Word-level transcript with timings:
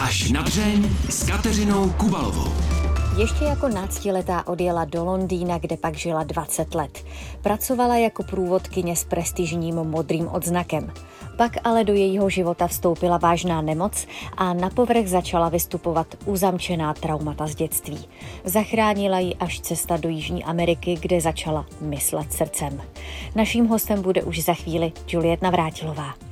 Až 0.00 0.30
na 0.30 0.42
dřeň 0.42 0.90
s 1.08 1.26
Kateřinou 1.26 1.90
Kubalovou. 1.90 2.52
Ještě 3.16 3.44
jako 3.44 3.68
náctiletá 3.68 4.46
odjela 4.46 4.84
do 4.84 5.04
Londýna, 5.04 5.58
kde 5.58 5.76
pak 5.76 5.94
žila 5.96 6.24
20 6.24 6.74
let. 6.74 7.04
Pracovala 7.42 7.96
jako 7.96 8.22
průvodkyně 8.22 8.96
s 8.96 9.04
prestižním 9.04 9.74
modrým 9.74 10.28
odznakem. 10.28 10.92
Pak 11.36 11.52
ale 11.64 11.84
do 11.84 11.92
jejího 11.92 12.30
života 12.30 12.66
vstoupila 12.66 13.18
vážná 13.18 13.60
nemoc 13.60 14.06
a 14.36 14.52
na 14.52 14.70
povrch 14.70 15.06
začala 15.06 15.48
vystupovat 15.48 16.06
uzamčená 16.24 16.94
traumata 16.94 17.46
z 17.46 17.54
dětství. 17.54 18.08
Zachránila 18.44 19.18
ji 19.18 19.34
až 19.34 19.60
cesta 19.60 19.96
do 19.96 20.08
Jižní 20.08 20.44
Ameriky, 20.44 20.98
kde 21.00 21.20
začala 21.20 21.66
myslet 21.80 22.32
srdcem. 22.32 22.82
Naším 23.34 23.66
hostem 23.66 24.02
bude 24.02 24.22
už 24.22 24.44
za 24.44 24.54
chvíli 24.54 24.92
Juliet 25.08 25.42
Navrátilová. 25.42 26.27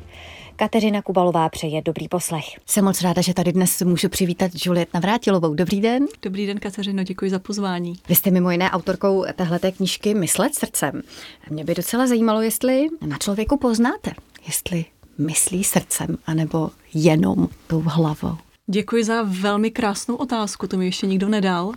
Kateřina 0.57 1.03
Kubalová 1.03 1.49
přeje 1.49 1.83
dobrý 1.83 2.09
poslech. 2.09 2.45
Jsem 2.67 2.85
moc 2.85 3.03
ráda, 3.03 3.23
že 3.23 3.35
tady 3.35 3.53
dnes 3.53 3.83
můžu 3.83 4.09
přivítat 4.09 4.51
Juliet 4.65 4.95
Navrátilovou. 4.95 5.55
Dobrý 5.55 5.81
den. 5.81 6.07
Dobrý 6.23 6.47
den, 6.47 6.59
Kateřino, 6.59 7.03
děkuji 7.03 7.31
za 7.31 7.39
pozvání. 7.39 7.95
Vy 8.09 8.15
jste 8.15 8.31
mimo 8.31 8.51
jiné 8.51 8.71
autorkou 8.71 9.25
téhleté 9.37 9.73
knížky 9.73 10.15
Myslet 10.15 10.55
srdcem. 10.55 11.03
Mě 11.51 11.65
by 11.65 11.75
docela 11.75 12.07
zajímalo, 12.07 12.43
jestli 12.43 12.87
na 13.07 13.19
člověku 13.19 13.57
poznáte, 13.57 14.13
jestli 14.47 14.85
myslí 15.19 15.65
srdcem, 15.65 16.19
anebo 16.27 16.71
jenom 16.95 17.49
tou 17.67 17.83
hlavou. 17.87 18.37
Děkuji 18.67 19.05
za 19.05 19.23
velmi 19.23 19.71
krásnou 19.71 20.15
otázku, 20.15 20.67
to 20.67 20.77
mi 20.77 20.85
ještě 20.85 21.07
nikdo 21.07 21.29
nedal. 21.29 21.73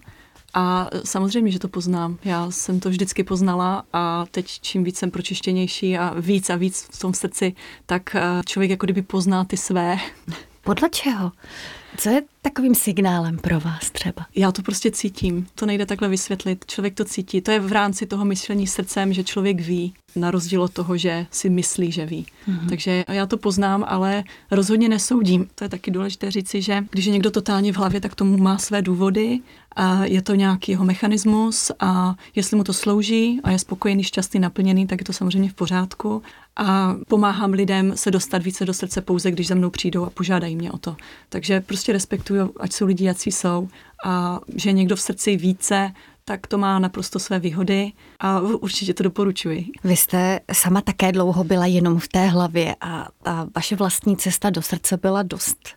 A 0.53 0.89
samozřejmě, 1.03 1.51
že 1.51 1.59
to 1.59 1.67
poznám. 1.67 2.17
Já 2.25 2.51
jsem 2.51 2.79
to 2.79 2.89
vždycky 2.89 3.23
poznala 3.23 3.83
a 3.93 4.25
teď 4.31 4.59
čím 4.61 4.83
víc 4.83 4.97
jsem 4.97 5.11
pročištěnější 5.11 5.97
a 5.97 6.13
víc 6.19 6.49
a 6.49 6.55
víc 6.55 6.87
v 6.91 6.99
tom 6.99 7.13
srdci, 7.13 7.53
tak 7.85 8.15
eh, 8.15 8.21
člověk 8.45 8.71
jako 8.71 8.85
kdyby 8.85 9.01
pozná 9.01 9.45
ty 9.45 9.57
své. 9.57 9.97
Podle 10.63 10.89
čeho? 10.89 11.31
Co 11.97 12.09
je 12.09 12.21
takovým 12.41 12.75
signálem 12.75 13.37
pro 13.37 13.59
vás 13.59 13.91
třeba? 13.91 14.25
Já 14.35 14.51
to 14.51 14.61
prostě 14.61 14.91
cítím. 14.91 15.47
To 15.55 15.65
nejde 15.65 15.85
takhle 15.85 16.07
vysvětlit. 16.07 16.65
Člověk 16.67 16.93
to 16.93 17.05
cítí. 17.05 17.41
To 17.41 17.51
je 17.51 17.59
v 17.59 17.71
rámci 17.71 18.05
toho 18.05 18.25
myšlení 18.25 18.67
srdcem, 18.67 19.13
že 19.13 19.23
člověk 19.23 19.61
ví, 19.61 19.93
na 20.15 20.31
rozdíl 20.31 20.61
od 20.61 20.73
toho, 20.73 20.97
že 20.97 21.25
si 21.31 21.49
myslí, 21.49 21.91
že 21.91 22.05
ví. 22.05 22.25
Mm-hmm. 22.47 22.69
Takže 22.69 23.05
já 23.07 23.25
to 23.25 23.37
poznám, 23.37 23.85
ale 23.87 24.23
rozhodně 24.51 24.89
nesoudím. 24.89 25.47
To 25.55 25.63
je 25.63 25.69
taky 25.69 25.91
důležité 25.91 26.31
říci, 26.31 26.61
že 26.61 26.83
když 26.91 27.05
je 27.05 27.11
někdo 27.11 27.31
totálně 27.31 27.73
v 27.73 27.77
hlavě, 27.77 28.01
tak 28.01 28.15
tomu 28.15 28.37
má 28.37 28.57
své 28.57 28.81
důvody 28.81 29.39
a 29.79 30.05
je 30.05 30.21
to 30.21 30.35
nějaký 30.35 30.71
jeho 30.71 30.85
mechanismus 30.85 31.71
a 31.79 32.15
jestli 32.35 32.57
mu 32.57 32.63
to 32.63 32.73
slouží 32.73 33.39
a 33.43 33.51
je 33.51 33.59
spokojený, 33.59 34.03
šťastný, 34.03 34.39
naplněný, 34.39 34.87
tak 34.87 35.01
je 35.01 35.05
to 35.05 35.13
samozřejmě 35.13 35.49
v 35.49 35.53
pořádku. 35.53 36.21
A 36.55 36.95
pomáhám 37.07 37.51
lidem 37.51 37.97
se 37.97 38.11
dostat 38.11 38.43
více 38.43 38.65
do 38.65 38.73
srdce 38.73 39.01
pouze, 39.01 39.31
když 39.31 39.47
za 39.47 39.55
mnou 39.55 39.69
přijdou 39.69 40.05
a 40.05 40.09
požádají 40.09 40.55
mě 40.55 40.71
o 40.71 40.77
to. 40.77 40.95
Takže 41.29 41.61
prostě 41.61 41.93
respektuju, 41.93 42.53
ať 42.59 42.73
jsou 42.73 42.85
lidi, 42.85 43.05
jací 43.05 43.31
jsou 43.31 43.67
a 44.05 44.39
že 44.55 44.71
někdo 44.71 44.95
v 44.95 45.01
srdci 45.01 45.37
více 45.37 45.91
tak 46.25 46.47
to 46.47 46.57
má 46.57 46.79
naprosto 46.79 47.19
své 47.19 47.39
výhody 47.39 47.91
a 48.19 48.39
určitě 48.39 48.93
to 48.93 49.03
doporučuji. 49.03 49.65
Vy 49.83 49.95
jste 49.95 50.39
sama 50.53 50.81
také 50.81 51.11
dlouho 51.11 51.43
byla 51.43 51.65
jenom 51.65 51.99
v 51.99 52.07
té 52.07 52.27
hlavě 52.27 52.75
a 52.81 53.07
ta 53.23 53.47
vaše 53.55 53.75
vlastní 53.75 54.17
cesta 54.17 54.49
do 54.49 54.61
srdce 54.61 54.97
byla 54.97 55.23
dost 55.23 55.69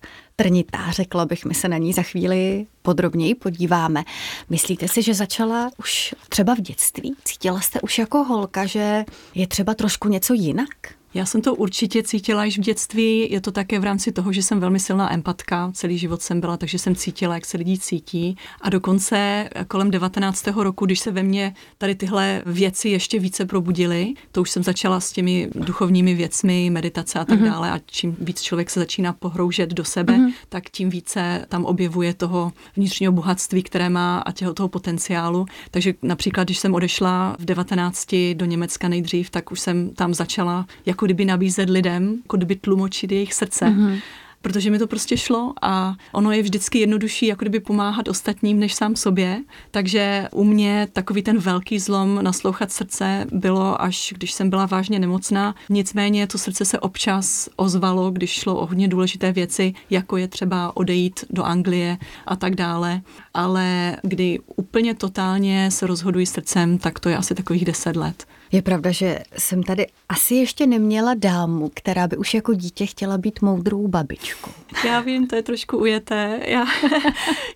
trnitá, 0.43 0.91
řekla 0.91 1.25
bych, 1.27 1.45
my 1.45 1.55
se 1.55 1.69
na 1.69 1.79
ní 1.79 1.93
za 1.93 2.03
chvíli 2.03 2.67
podrobněji 2.83 3.35
podíváme. 3.35 4.05
Myslíte 4.51 4.89
si, 4.89 5.03
že 5.03 5.15
začala 5.15 5.71
už 5.79 6.15
třeba 6.29 6.55
v 6.55 6.61
dětství? 6.61 7.15
Cítila 7.25 7.61
jste 7.61 7.81
už 7.81 7.99
jako 7.99 8.25
holka, 8.25 8.67
že 8.67 9.05
je 9.35 9.47
třeba 9.47 9.75
trošku 9.75 10.09
něco 10.09 10.35
jinak? 10.35 10.69
Já 11.15 11.27
jsem 11.27 11.43
to 11.43 11.55
určitě 11.55 12.03
cítila 12.03 12.45
již 12.45 12.59
v 12.59 12.63
dětství. 12.63 13.31
Je 13.31 13.41
to 13.41 13.53
také 13.53 13.79
v 13.79 13.85
rámci 13.85 14.13
toho, 14.13 14.33
že 14.33 14.43
jsem 14.43 14.61
velmi 14.61 14.81
silná 14.81 15.13
empatka. 15.13 15.71
Celý 15.75 15.99
život 15.99 16.23
jsem 16.23 16.41
byla, 16.41 16.57
takže 16.57 16.79
jsem 16.79 16.95
cítila, 16.95 17.35
jak 17.35 17.47
se 17.47 17.57
lidi 17.57 17.79
cítí. 17.79 18.37
A 18.61 18.71
dokonce 18.71 19.49
kolem 19.69 19.91
19. 19.91 20.47
roku, 20.47 20.87
když 20.87 21.01
se 21.01 21.11
ve 21.11 21.23
mně 21.23 21.55
tady 21.79 21.95
tyhle 21.95 22.43
věci 22.47 22.89
ještě 22.89 23.19
více 23.19 23.47
probudily, 23.47 24.15
to 24.33 24.41
už 24.41 24.51
jsem 24.51 24.63
začala 24.63 25.01
s 25.01 25.13
těmi 25.13 25.49
duchovními 25.55 26.15
věcmi, 26.15 26.71
meditace 26.71 27.19
a 27.19 27.25
tak 27.25 27.41
mm-hmm. 27.41 27.51
dále. 27.51 27.71
A 27.71 27.81
čím 27.87 28.17
víc 28.21 28.43
člověk 28.43 28.71
se 28.71 28.81
začíná 28.81 29.13
pohroužet 29.13 29.71
do 29.71 29.85
sebe, 29.85 30.13
mm-hmm. 30.13 30.33
tak 30.49 30.71
tím 30.71 30.91
více 30.91 31.47
tam 31.49 31.65
objevuje 31.65 32.15
toho 32.15 32.53
vnitřního 32.77 33.13
bohatství, 33.13 33.63
které 33.63 33.89
má 33.89 34.19
a 34.19 34.33
těho 34.33 34.55
toho 34.55 34.69
potenciálu. 34.69 35.47
Takže 35.71 35.95
například, 36.03 36.45
když 36.45 36.59
jsem 36.59 36.75
odešla 36.75 37.37
v 37.39 37.45
19 37.45 38.15
do 38.35 38.45
Německa 38.47 38.89
nejdřív, 38.89 39.31
tak 39.31 39.53
už 39.53 39.61
jsem 39.61 39.91
tam 39.91 40.15
začala 40.15 40.67
jako 40.87 41.02
jako 41.03 41.07
kdyby 41.07 41.25
nabízet 41.25 41.71
lidem, 41.71 42.19
jako 42.23 42.37
kdyby 42.37 42.57
tlumočit 42.57 43.13
jejich 43.13 43.35
srdce. 43.35 43.65
Mm-hmm 43.65 44.01
protože 44.43 44.71
mi 44.71 44.79
to 44.79 44.87
prostě 44.87 45.17
šlo 45.17 45.53
a 45.63 45.95
ono 46.13 46.33
je 46.33 46.43
vždycky 46.43 46.79
jednodušší 46.79 47.27
jako 47.27 47.45
kdyby 47.45 47.61
pomáhat 47.61 48.09
ostatním 48.09 48.61
než 48.61 48.75
sám 48.75 48.97
sobě. 48.97 49.41
Takže 49.71 50.29
u 50.33 50.45
mě 50.45 50.89
takový 50.93 51.23
ten 51.23 51.39
velký 51.39 51.79
zlom 51.79 52.19
naslouchat 52.23 52.73
srdce 52.73 53.27
bylo 53.33 53.83
až 53.83 54.15
když 54.17 54.33
jsem 54.33 54.51
byla 54.51 54.67
vážně 54.67 54.99
nemocná. 54.99 55.55
Nicméně 55.69 56.27
to 56.27 56.39
srdce 56.39 56.65
se 56.65 56.81
občas 56.81 57.49
ozvalo, 57.57 58.11
když 58.11 58.31
šlo 58.31 58.57
o 58.57 58.67
hodně 58.67 58.89
důležité 58.89 59.33
věci, 59.33 59.75
jako 59.91 60.17
je 60.17 60.29
třeba 60.29 60.77
odejít 60.77 61.25
do 61.31 61.45
Anglie 61.45 61.99
a 62.27 62.37
tak 62.37 62.55
dále. 62.55 63.01
Ale 63.35 63.97
kdy 64.03 64.39
úplně 64.57 64.95
totálně 64.95 65.71
se 65.71 65.87
rozhoduji 65.87 66.27
srdcem, 66.27 66.79
tak 66.79 67.01
to 67.01 67.09
je 67.09 67.17
asi 67.17 67.35
takových 67.35 67.65
deset 67.65 67.97
let. 67.97 68.27
Je 68.53 68.63
pravda, 68.63 68.91
že 68.91 69.19
jsem 69.39 69.63
tady 69.63 69.87
asi 70.09 70.35
ještě 70.35 70.67
neměla 70.67 71.15
dámu, 71.15 71.71
která 71.75 72.09
by 72.09 72.17
už 72.17 72.35
jako 72.35 72.55
dítě 72.55 72.87
chtěla 72.87 73.19
být 73.19 73.43
moudrou 73.43 73.89
babičkou. 73.89 74.51
Já 74.87 75.01
vím, 75.01 75.27
to 75.27 75.37
je 75.37 75.43
trošku 75.43 75.79
ujeté. 75.79 76.41
Já, 76.47 76.65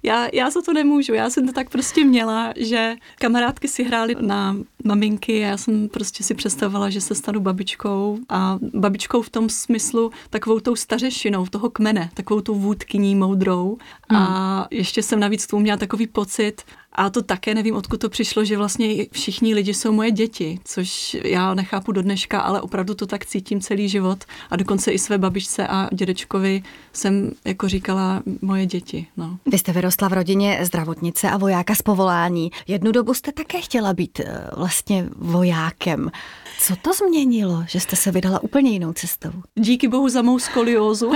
já, 0.03 0.29
já 0.33 0.51
za 0.51 0.62
to 0.62 0.73
nemůžu. 0.73 1.15
Já 1.15 1.31
jsem 1.31 1.47
to 1.47 1.53
tak 1.53 1.71
prostě 1.71 2.05
měla, 2.05 2.53
že 2.57 2.95
kamarádky 3.19 3.69
si 3.69 3.84
hrály 3.84 4.17
na 4.21 4.57
maminky 4.84 5.45
a 5.45 5.49
já 5.49 5.57
jsem 5.57 5.89
prostě 5.89 6.25
si 6.25 6.34
představovala, 6.34 6.91
že 6.91 7.01
se 7.01 7.15
stanu 7.15 7.41
babičkou 7.41 8.19
a 8.28 8.59
babičkou 8.75 9.23
v 9.23 9.31
tom 9.31 9.49
smyslu 9.49 10.11
takovou 10.31 10.61
tou 10.61 10.77
stařešinou 10.77 11.47
toho 11.47 11.71
kmene, 11.71 12.11
takovou 12.15 12.41
tou 12.41 12.55
vůdkyní 12.55 13.15
moudrou 13.15 13.78
hmm. 14.09 14.23
a 14.23 14.67
ještě 14.71 15.03
jsem 15.03 15.21
navíc 15.21 15.47
tomu 15.47 15.63
měla 15.63 15.77
takový 15.78 16.07
pocit, 16.07 16.63
a 16.97 17.11
to 17.11 17.23
také 17.23 17.55
nevím, 17.55 17.75
odkud 17.75 18.01
to 18.01 18.09
přišlo, 18.09 18.45
že 18.45 18.57
vlastně 18.57 19.07
všichni 19.12 19.55
lidi 19.55 19.75
jsou 19.75 19.93
moje 19.93 20.11
děti, 20.11 20.59
což 20.65 21.17
já 21.25 21.55
nechápu 21.55 21.93
do 21.93 22.03
dneška, 22.03 22.41
ale 22.41 22.61
opravdu 22.61 22.95
to 22.95 23.07
tak 23.07 23.27
cítím 23.27 23.61
celý 23.61 23.89
život. 23.89 24.25
A 24.51 24.57
dokonce 24.57 24.93
i 24.93 24.99
své 24.99 25.19
babičce 25.19 25.67
a 25.67 25.89
dědečkovi 25.93 26.62
jsem 26.93 27.31
jako 27.45 27.69
říkala 27.69 28.23
moje 28.43 28.67
děti. 28.67 29.07
No. 29.17 29.39
Vy 29.47 29.59
jste 29.59 29.73
vyrostla 29.73 30.09
v 30.09 30.12
rodině 30.12 30.59
zdravotnice 30.62 31.31
a 31.31 31.37
vojáka 31.37 31.75
z 31.75 31.83
povolání. 31.83 32.51
Jednu 32.67 32.93
dobu 32.93 33.15
jste 33.15 33.33
také 33.33 33.61
chtěla 33.61 33.93
být 33.93 34.21
eh, 34.21 34.51
vlastně 34.57 35.09
vojákem. 35.17 36.11
Co 36.59 36.77
to 36.77 36.93
změnilo, 36.93 37.65
že 37.69 37.81
jste 37.81 37.97
se 37.97 38.11
vydala 38.11 38.43
úplně 38.43 38.71
jinou 38.71 38.93
cestou? 38.93 39.31
Díky 39.55 39.89
bohu 39.89 40.09
za 40.09 40.23
mou 40.23 40.39
skoliózu, 40.39 41.13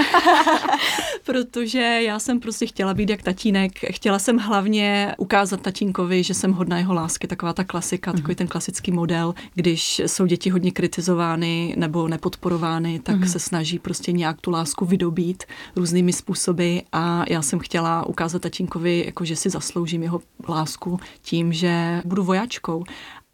protože 1.24 1.78
já 1.78 2.18
jsem 2.18 2.40
prostě 2.40 2.66
chtěla 2.66 2.94
být 2.94 3.10
jak 3.10 3.22
tatínek. 3.22 3.72
Chtěla 3.90 4.18
jsem 4.18 4.38
hlavně 4.38 5.14
ukázat 5.18 5.60
tatínkovi, 5.70 6.22
že 6.22 6.34
jsem 6.34 6.52
hodná 6.52 6.78
jeho 6.78 6.94
lásky, 6.94 7.26
taková 7.26 7.52
ta 7.52 7.64
klasika, 7.64 8.10
mm-hmm. 8.10 8.16
takový 8.16 8.34
ten 8.34 8.46
klasický 8.46 8.92
model, 8.92 9.34
když 9.54 10.02
jsou 10.06 10.26
děti 10.26 10.50
hodně 10.50 10.70
kritizovány 10.70 11.74
nebo 11.78 12.08
nepodporovány, 12.08 12.98
tak 12.98 13.16
mm-hmm. 13.16 13.32
se 13.32 13.38
snaží 13.38 13.78
prostě 13.78 14.12
nějak 14.12 14.40
tu 14.40 14.50
lásku 14.50 14.84
vydobít 14.84 15.44
různými 15.76 16.12
způsoby 16.12 16.78
a 16.92 17.24
já 17.28 17.42
jsem 17.42 17.58
chtěla 17.58 18.06
ukázat 18.06 18.42
tatínkovi, 18.42 19.02
jako 19.06 19.24
že 19.24 19.36
si 19.36 19.50
zasloužím 19.50 20.02
jeho 20.02 20.20
lásku 20.48 21.00
tím, 21.22 21.52
že 21.52 22.02
budu 22.04 22.24
vojáčkou 22.24 22.84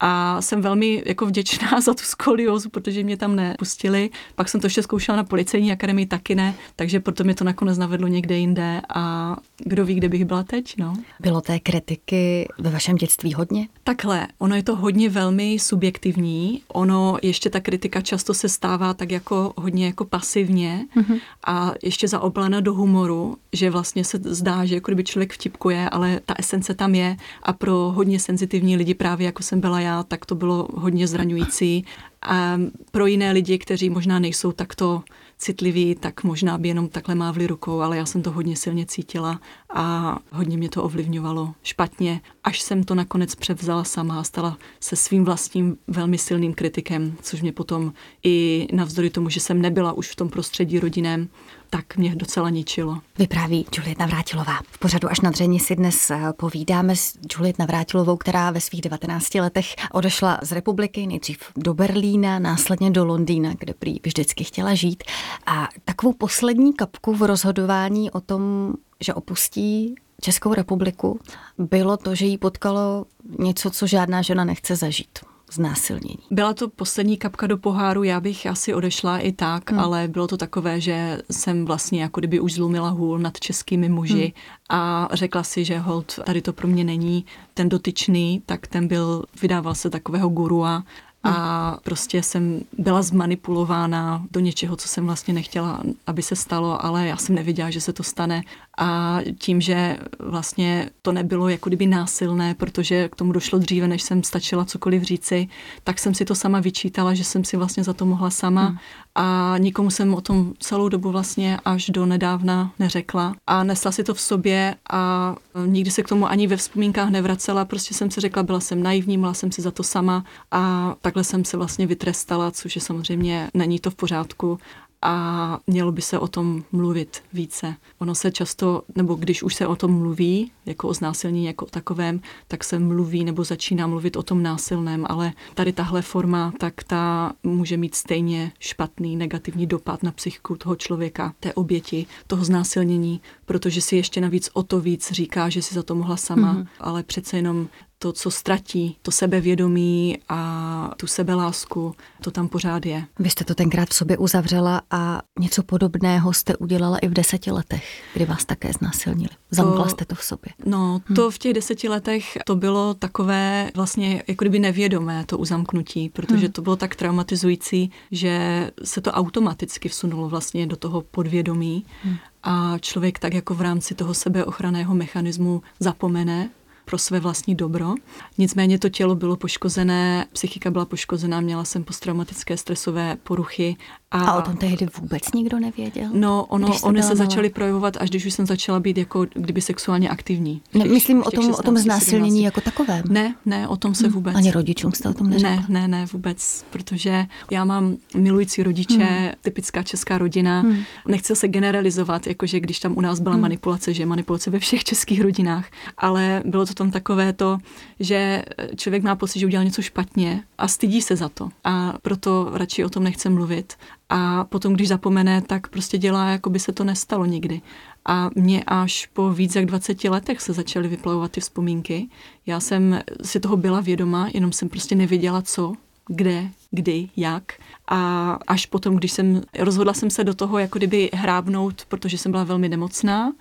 a 0.00 0.42
jsem 0.42 0.60
velmi 0.62 1.02
jako 1.06 1.26
vděčná 1.26 1.80
za 1.84 1.94
tu 1.94 2.02
skoliózu, 2.04 2.68
protože 2.70 3.04
mě 3.04 3.16
tam 3.16 3.36
nepustili. 3.36 4.10
Pak 4.34 4.48
jsem 4.48 4.60
to 4.60 4.66
ještě 4.66 4.82
zkoušela 4.82 5.16
na 5.16 5.24
policejní 5.24 5.72
akademii, 5.72 6.06
taky 6.06 6.34
ne, 6.34 6.54
takže 6.76 7.00
proto 7.00 7.24
mě 7.24 7.34
to 7.34 7.44
nakonec 7.44 7.78
navedlo 7.78 8.08
někde 8.08 8.38
jinde 8.38 8.80
a 8.94 9.36
kdo 9.58 9.84
ví, 9.84 9.94
kde 9.94 10.08
bych 10.08 10.24
byla 10.24 10.42
teď, 10.42 10.74
no. 10.78 10.94
Bylo 11.20 11.40
té 11.40 11.60
kritiky 11.60 12.48
ve 12.58 12.70
vašem 12.70 12.96
dětství 12.96 13.34
hodně? 13.34 13.68
Takhle, 13.84 14.28
ono 14.38 14.56
je 14.56 14.62
to 14.62 14.76
hodně 14.76 15.08
velmi 15.08 15.58
subjektivní, 15.58 16.62
ono 16.68 17.18
ještě 17.22 17.50
ta 17.50 17.60
kritika 17.60 18.00
často 18.00 18.34
se 18.34 18.48
stává 18.48 18.94
tak 18.94 19.10
jako 19.10 19.52
hodně 19.56 19.86
jako 19.86 20.04
pasivně 20.04 20.86
mm-hmm. 20.96 21.20
a 21.46 21.72
ještě 21.82 22.08
zaoblena 22.08 22.60
do 22.60 22.74
humoru, 22.74 23.36
že 23.52 23.70
vlastně 23.70 24.04
se 24.04 24.18
zdá, 24.24 24.64
že 24.64 24.74
jako 24.74 24.90
kdyby 24.90 25.04
člověk 25.04 25.32
vtipkuje, 25.32 25.90
ale 25.90 26.20
ta 26.26 26.34
esence 26.38 26.74
tam 26.74 26.94
je 26.94 27.16
a 27.42 27.52
pro 27.52 27.74
hodně 27.74 28.20
senzitivní 28.20 28.76
lidi 28.76 28.94
právě 28.94 29.26
jako 29.26 29.42
jsem 29.42 29.60
byla 29.60 29.80
já, 29.86 30.02
tak 30.02 30.26
to 30.26 30.34
bylo 30.34 30.68
hodně 30.74 31.06
zraňující. 31.06 31.84
A 32.22 32.60
pro 32.90 33.06
jiné 33.06 33.32
lidi, 33.32 33.58
kteří 33.58 33.90
možná 33.90 34.18
nejsou 34.18 34.52
takto 34.52 35.02
citliví, 35.38 35.94
tak 35.94 36.24
možná 36.24 36.58
by 36.58 36.68
jenom 36.68 36.88
takhle 36.88 37.14
mávli 37.14 37.46
rukou, 37.46 37.80
ale 37.80 37.96
já 37.96 38.06
jsem 38.06 38.22
to 38.22 38.30
hodně 38.30 38.56
silně 38.56 38.86
cítila 38.86 39.40
a 39.74 40.18
hodně 40.32 40.56
mě 40.56 40.68
to 40.68 40.82
ovlivňovalo 40.82 41.54
špatně, 41.62 42.20
až 42.44 42.60
jsem 42.60 42.84
to 42.84 42.94
nakonec 42.94 43.34
převzala 43.34 43.84
sama 43.84 44.20
a 44.20 44.24
stala 44.24 44.58
se 44.80 44.96
svým 44.96 45.24
vlastním 45.24 45.76
velmi 45.86 46.18
silným 46.18 46.54
kritikem, 46.54 47.16
což 47.22 47.42
mě 47.42 47.52
potom 47.52 47.92
i 48.24 48.66
navzdory 48.72 49.10
tomu, 49.10 49.28
že 49.28 49.40
jsem 49.40 49.62
nebyla 49.62 49.92
už 49.92 50.08
v 50.08 50.16
tom 50.16 50.28
prostředí 50.28 50.80
rodinném, 50.80 51.28
tak 51.70 51.96
mě 51.96 52.16
docela 52.16 52.50
ničilo. 52.50 52.98
Vypráví 53.18 53.66
Juliet 53.76 53.98
Navrátilová. 53.98 54.58
V 54.70 54.78
pořadu 54.78 55.10
až 55.10 55.20
na 55.20 55.30
dření 55.30 55.60
si 55.60 55.76
dnes 55.76 56.10
eh, 56.10 56.32
povídáme 56.36 56.96
s 56.96 57.18
Juliet 57.30 57.58
Navrátilovou, 57.58 58.16
která 58.16 58.50
ve 58.50 58.60
svých 58.60 58.80
19 58.80 59.34
letech 59.34 59.66
odešla 59.92 60.38
z 60.42 60.52
republiky, 60.52 61.06
nejdřív 61.06 61.38
do 61.56 61.74
Berlína, 61.74 62.38
následně 62.38 62.90
do 62.90 63.04
Londýna, 63.04 63.54
kde 63.58 63.74
prý 63.74 64.00
vždycky 64.04 64.44
chtěla 64.44 64.74
žít. 64.74 65.04
A 65.46 65.68
takovou 65.84 66.12
poslední 66.12 66.72
kapku 66.72 67.14
v 67.14 67.22
rozhodování 67.22 68.10
o 68.10 68.20
tom, 68.20 68.72
že 69.00 69.14
opustí 69.14 69.94
Českou 70.20 70.54
republiku, 70.54 71.20
bylo 71.58 71.96
to, 71.96 72.14
že 72.14 72.26
jí 72.26 72.38
potkalo 72.38 73.04
něco, 73.38 73.70
co 73.70 73.86
žádná 73.86 74.22
žena 74.22 74.44
nechce 74.44 74.76
zažít 74.76 75.18
znásilnění. 75.52 76.18
Byla 76.30 76.54
to 76.54 76.68
poslední 76.68 77.16
kapka 77.16 77.46
do 77.46 77.58
poháru, 77.58 78.02
já 78.02 78.20
bych 78.20 78.46
asi 78.46 78.74
odešla 78.74 79.18
i 79.18 79.32
tak, 79.32 79.70
hmm. 79.70 79.80
ale 79.80 80.08
bylo 80.08 80.26
to 80.26 80.36
takové, 80.36 80.80
že 80.80 81.22
jsem 81.30 81.64
vlastně 81.64 82.02
jako 82.02 82.20
kdyby 82.20 82.40
už 82.40 82.52
zlomila 82.52 82.88
hůl 82.88 83.18
nad 83.18 83.40
českými 83.40 83.88
muži 83.88 84.32
hmm. 84.34 84.80
a 84.80 85.08
řekla 85.12 85.42
si, 85.42 85.64
že 85.64 85.78
hold, 85.78 86.18
tady 86.26 86.42
to 86.42 86.52
pro 86.52 86.68
mě 86.68 86.84
není 86.84 87.24
ten 87.54 87.68
dotyčný, 87.68 88.42
tak 88.46 88.66
ten 88.66 88.88
byl, 88.88 89.24
vydával 89.42 89.74
se 89.74 89.90
takového 89.90 90.28
gurua 90.28 90.82
a 91.26 91.78
prostě 91.84 92.22
jsem 92.22 92.60
byla 92.78 93.02
zmanipulována 93.02 94.26
do 94.30 94.40
něčeho, 94.40 94.76
co 94.76 94.88
jsem 94.88 95.06
vlastně 95.06 95.34
nechtěla, 95.34 95.82
aby 96.06 96.22
se 96.22 96.36
stalo, 96.36 96.84
ale 96.84 97.06
já 97.06 97.16
jsem 97.16 97.34
nevěděla, 97.34 97.70
že 97.70 97.80
se 97.80 97.92
to 97.92 98.02
stane 98.02 98.42
a 98.76 99.18
tím, 99.38 99.60
že 99.60 99.98
vlastně 100.18 100.90
to 101.02 101.12
nebylo 101.12 101.48
jako 101.48 101.70
kdyby 101.70 101.86
násilné, 101.86 102.54
protože 102.54 103.08
k 103.08 103.16
tomu 103.16 103.32
došlo 103.32 103.58
dříve, 103.58 103.88
než 103.88 104.02
jsem 104.02 104.22
stačila 104.22 104.64
cokoliv 104.64 105.02
říci, 105.02 105.48
tak 105.84 105.98
jsem 105.98 106.14
si 106.14 106.24
to 106.24 106.34
sama 106.34 106.60
vyčítala, 106.60 107.14
že 107.14 107.24
jsem 107.24 107.44
si 107.44 107.56
vlastně 107.56 107.84
za 107.84 107.92
to 107.92 108.06
mohla 108.06 108.30
sama. 108.30 108.66
Hmm. 108.66 108.78
a 109.14 109.54
nikomu 109.58 109.90
jsem 109.90 110.14
o 110.14 110.20
tom 110.20 110.52
celou 110.58 110.88
dobu 110.88 111.10
vlastně 111.10 111.58
až 111.64 111.90
do 111.90 112.06
nedávna 112.06 112.72
neřekla. 112.78 113.34
A 113.46 113.64
nesla 113.64 113.92
si 113.92 114.04
to 114.04 114.14
v 114.14 114.20
sobě 114.20 114.74
a 114.90 115.34
nikdy 115.66 115.90
se 115.90 116.02
k 116.02 116.08
tomu 116.08 116.28
ani 116.28 116.46
ve 116.46 116.56
vzpomínkách 116.56 117.10
nevracela, 117.10 117.64
prostě 117.64 117.94
jsem 117.94 118.10
si 118.10 118.20
řekla, 118.20 118.42
byla 118.42 118.60
jsem 118.60 118.82
naivní, 118.82 119.16
měla 119.16 119.34
jsem 119.34 119.52
si 119.52 119.62
za 119.62 119.70
to 119.70 119.82
sama. 119.82 120.24
A 120.50 120.94
takhle 121.00 121.24
jsem 121.24 121.44
se 121.44 121.56
vlastně 121.56 121.86
vytrestala, 121.86 122.50
což 122.50 122.74
je 122.76 122.82
samozřejmě 122.82 123.50
není 123.54 123.78
to 123.78 123.90
v 123.90 123.94
pořádku 123.94 124.58
a 125.02 125.58
mělo 125.66 125.92
by 125.92 126.02
se 126.02 126.18
o 126.18 126.28
tom 126.28 126.64
mluvit 126.72 127.22
více. 127.32 127.74
Ono 127.98 128.14
se 128.14 128.30
často, 128.30 128.82
nebo 128.94 129.14
když 129.14 129.42
už 129.42 129.54
se 129.54 129.66
o 129.66 129.76
tom 129.76 129.98
mluví, 129.98 130.52
jako 130.66 130.88
o 130.88 130.94
znásilnění 130.94 131.46
jako 131.46 131.66
o 131.66 131.70
takovém, 131.70 132.20
tak 132.48 132.64
se 132.64 132.78
mluví 132.78 133.24
nebo 133.24 133.44
začíná 133.44 133.86
mluvit 133.86 134.16
o 134.16 134.22
tom 134.22 134.42
násilném, 134.42 135.06
ale 135.08 135.32
tady 135.54 135.72
tahle 135.72 136.02
forma, 136.02 136.52
tak 136.58 136.84
ta 136.84 137.32
může 137.42 137.76
mít 137.76 137.94
stejně 137.94 138.52
špatný 138.58 139.16
negativní 139.16 139.66
dopad 139.66 140.02
na 140.02 140.12
psychiku 140.12 140.56
toho 140.56 140.76
člověka, 140.76 141.34
té 141.40 141.54
oběti, 141.54 142.06
toho 142.26 142.44
znásilnění, 142.44 143.20
protože 143.44 143.80
si 143.80 143.96
ještě 143.96 144.20
navíc 144.20 144.50
o 144.52 144.62
to 144.62 144.80
víc 144.80 145.12
říká, 145.12 145.48
že 145.48 145.62
si 145.62 145.74
za 145.74 145.82
to 145.82 145.94
mohla 145.94 146.16
sama, 146.16 146.54
mm-hmm. 146.54 146.66
ale 146.80 147.02
přece 147.02 147.36
jenom 147.36 147.68
to, 148.06 148.12
co 148.12 148.30
ztratí, 148.30 148.96
to 149.02 149.10
sebevědomí 149.10 150.18
a 150.28 150.90
tu 150.96 151.06
sebelásku, 151.06 151.94
to 152.22 152.30
tam 152.30 152.48
pořád 152.48 152.86
je. 152.86 153.04
Vy 153.18 153.30
jste 153.30 153.44
to 153.44 153.54
tenkrát 153.54 153.88
v 153.88 153.94
sobě 153.94 154.18
uzavřela 154.18 154.82
a 154.90 155.22
něco 155.38 155.62
podobného 155.62 156.32
jste 156.32 156.56
udělala 156.56 156.98
i 156.98 157.08
v 157.08 157.12
deseti 157.12 157.50
letech, 157.50 158.02
kdy 158.14 158.24
vás 158.24 158.44
také 158.44 158.72
znásilnili. 158.72 159.28
Zamkla 159.50 159.88
jste 159.88 160.04
to 160.04 160.14
v 160.14 160.22
sobě. 160.22 160.52
No, 160.66 161.00
hm. 161.08 161.14
to 161.14 161.30
v 161.30 161.38
těch 161.38 161.54
deseti 161.54 161.88
letech 161.88 162.38
to 162.44 162.56
bylo 162.56 162.94
takové 162.94 163.70
vlastně 163.74 164.22
jako 164.28 164.44
kdyby 164.44 164.58
nevědomé 164.58 165.24
to 165.24 165.38
uzamknutí, 165.38 166.08
protože 166.08 166.48
hm. 166.48 166.52
to 166.52 166.62
bylo 166.62 166.76
tak 166.76 166.96
traumatizující, 166.96 167.90
že 168.10 168.70
se 168.84 169.00
to 169.00 169.12
automaticky 169.12 169.88
vsunulo 169.88 170.28
vlastně 170.28 170.66
do 170.66 170.76
toho 170.76 171.00
podvědomí 171.00 171.84
hm. 172.04 172.16
a 172.42 172.78
člověk 172.78 173.18
tak 173.18 173.34
jako 173.34 173.54
v 173.54 173.60
rámci 173.60 173.94
toho 173.94 174.14
sebeochranného 174.14 174.94
mechanismu 174.94 175.62
zapomene 175.80 176.50
pro 176.86 176.98
své 176.98 177.20
vlastní 177.20 177.54
dobro. 177.54 177.94
Nicméně 178.38 178.78
to 178.78 178.88
tělo 178.88 179.14
bylo 179.14 179.36
poškozené, 179.36 180.26
psychika 180.32 180.70
byla 180.70 180.84
poškozená, 180.84 181.40
měla 181.40 181.64
jsem 181.64 181.84
posttraumatické 181.84 182.56
stresové 182.56 183.16
poruchy. 183.16 183.76
A, 184.10 184.30
a 184.30 184.38
o 184.38 184.42
tom 184.42 184.56
tehdy 184.56 184.86
vůbec 185.00 185.32
nikdo 185.34 185.60
nevěděl? 185.60 186.08
No, 186.12 186.44
ono, 186.44 186.80
ony 186.82 187.02
se 187.02 187.16
začaly 187.16 187.50
projevovat, 187.50 187.96
až 187.96 188.10
když 188.10 188.26
už 188.26 188.32
jsem 188.32 188.46
začala 188.46 188.80
být 188.80 188.98
jako 188.98 189.26
kdyby 189.34 189.60
sexuálně 189.60 190.08
aktivní. 190.08 190.62
Ne, 190.74 190.84
myslím 190.84 191.20
o 191.20 191.30
tom, 191.30 191.44
16, 191.44 191.58
o 191.58 191.62
tom 191.62 191.76
znásilnění 191.76 192.42
jako 192.42 192.60
takovém. 192.60 193.02
Ne, 193.08 193.34
ne, 193.46 193.68
o 193.68 193.76
tom 193.76 193.94
se 193.94 194.06
hmm. 194.06 194.14
vůbec. 194.14 194.36
Ani 194.36 194.50
rodičům 194.50 194.92
jste 194.92 195.08
o 195.08 195.14
tom 195.14 195.30
neřekla? 195.30 195.56
Ne, 195.56 195.66
ne, 195.68 195.88
ne, 195.88 196.06
vůbec, 196.12 196.64
protože 196.70 197.26
já 197.50 197.64
mám 197.64 197.96
milující 198.16 198.62
rodiče, 198.62 199.04
hmm. 199.04 199.30
typická 199.42 199.82
česká 199.82 200.18
rodina. 200.18 200.60
Hmm. 200.60 200.76
Nechci 201.08 201.36
se 201.36 201.48
generalizovat, 201.48 202.26
jakože 202.26 202.60
když 202.60 202.80
tam 202.80 202.96
u 202.96 203.00
nás 203.00 203.20
byla 203.20 203.34
hmm. 203.34 203.42
manipulace, 203.42 203.94
že 203.94 204.06
manipulace 204.06 204.50
ve 204.50 204.58
všech 204.58 204.84
českých 204.84 205.20
rodinách, 205.20 205.66
ale 205.98 206.42
bylo 206.44 206.66
to 206.66 206.74
tom 206.74 206.90
takové 206.90 207.32
to, 207.32 207.58
že 208.00 208.42
člověk 208.76 209.02
má 209.02 209.16
pocit, 209.16 209.38
že 209.38 209.46
udělal 209.46 209.64
něco 209.64 209.82
špatně 209.82 210.42
a 210.58 210.68
stydí 210.68 211.02
se 211.02 211.16
za 211.16 211.28
to. 211.28 211.48
A 211.64 211.94
proto 212.02 212.50
radši 212.52 212.84
o 212.84 212.88
tom 212.88 213.04
nechce 213.04 213.28
mluvit. 213.28 213.74
A 214.08 214.44
potom, 214.44 214.74
když 214.74 214.88
zapomene, 214.88 215.42
tak 215.42 215.68
prostě 215.68 215.98
dělá, 215.98 216.30
jako 216.30 216.50
by 216.50 216.58
se 216.58 216.72
to 216.72 216.84
nestalo 216.84 217.24
nikdy. 217.24 217.60
A 218.04 218.30
mě 218.34 218.64
až 218.66 219.06
po 219.12 219.30
víc 219.30 219.56
jak 219.56 219.66
20 219.66 220.04
letech 220.04 220.40
se 220.40 220.52
začaly 220.52 220.88
vyplavovat 220.88 221.32
ty 221.32 221.40
vzpomínky. 221.40 222.08
Já 222.46 222.60
jsem 222.60 223.00
si 223.22 223.40
toho 223.40 223.56
byla 223.56 223.80
vědoma, 223.80 224.28
jenom 224.34 224.52
jsem 224.52 224.68
prostě 224.68 224.94
nevěděla, 224.94 225.42
co, 225.42 225.74
kde, 226.08 226.48
kdy, 226.70 227.08
jak. 227.16 227.52
A 227.88 228.30
až 228.46 228.66
potom, 228.66 228.96
když 228.96 229.12
jsem, 229.12 229.42
rozhodla 229.58 229.94
jsem 229.94 230.10
se 230.10 230.24
do 230.24 230.34
toho 230.34 230.58
jako 230.58 230.78
kdyby 230.78 231.10
hrábnout, 231.14 231.84
protože 231.88 232.18
jsem 232.18 232.32
byla 232.32 232.44
velmi 232.44 232.68
nemocná 232.68 233.32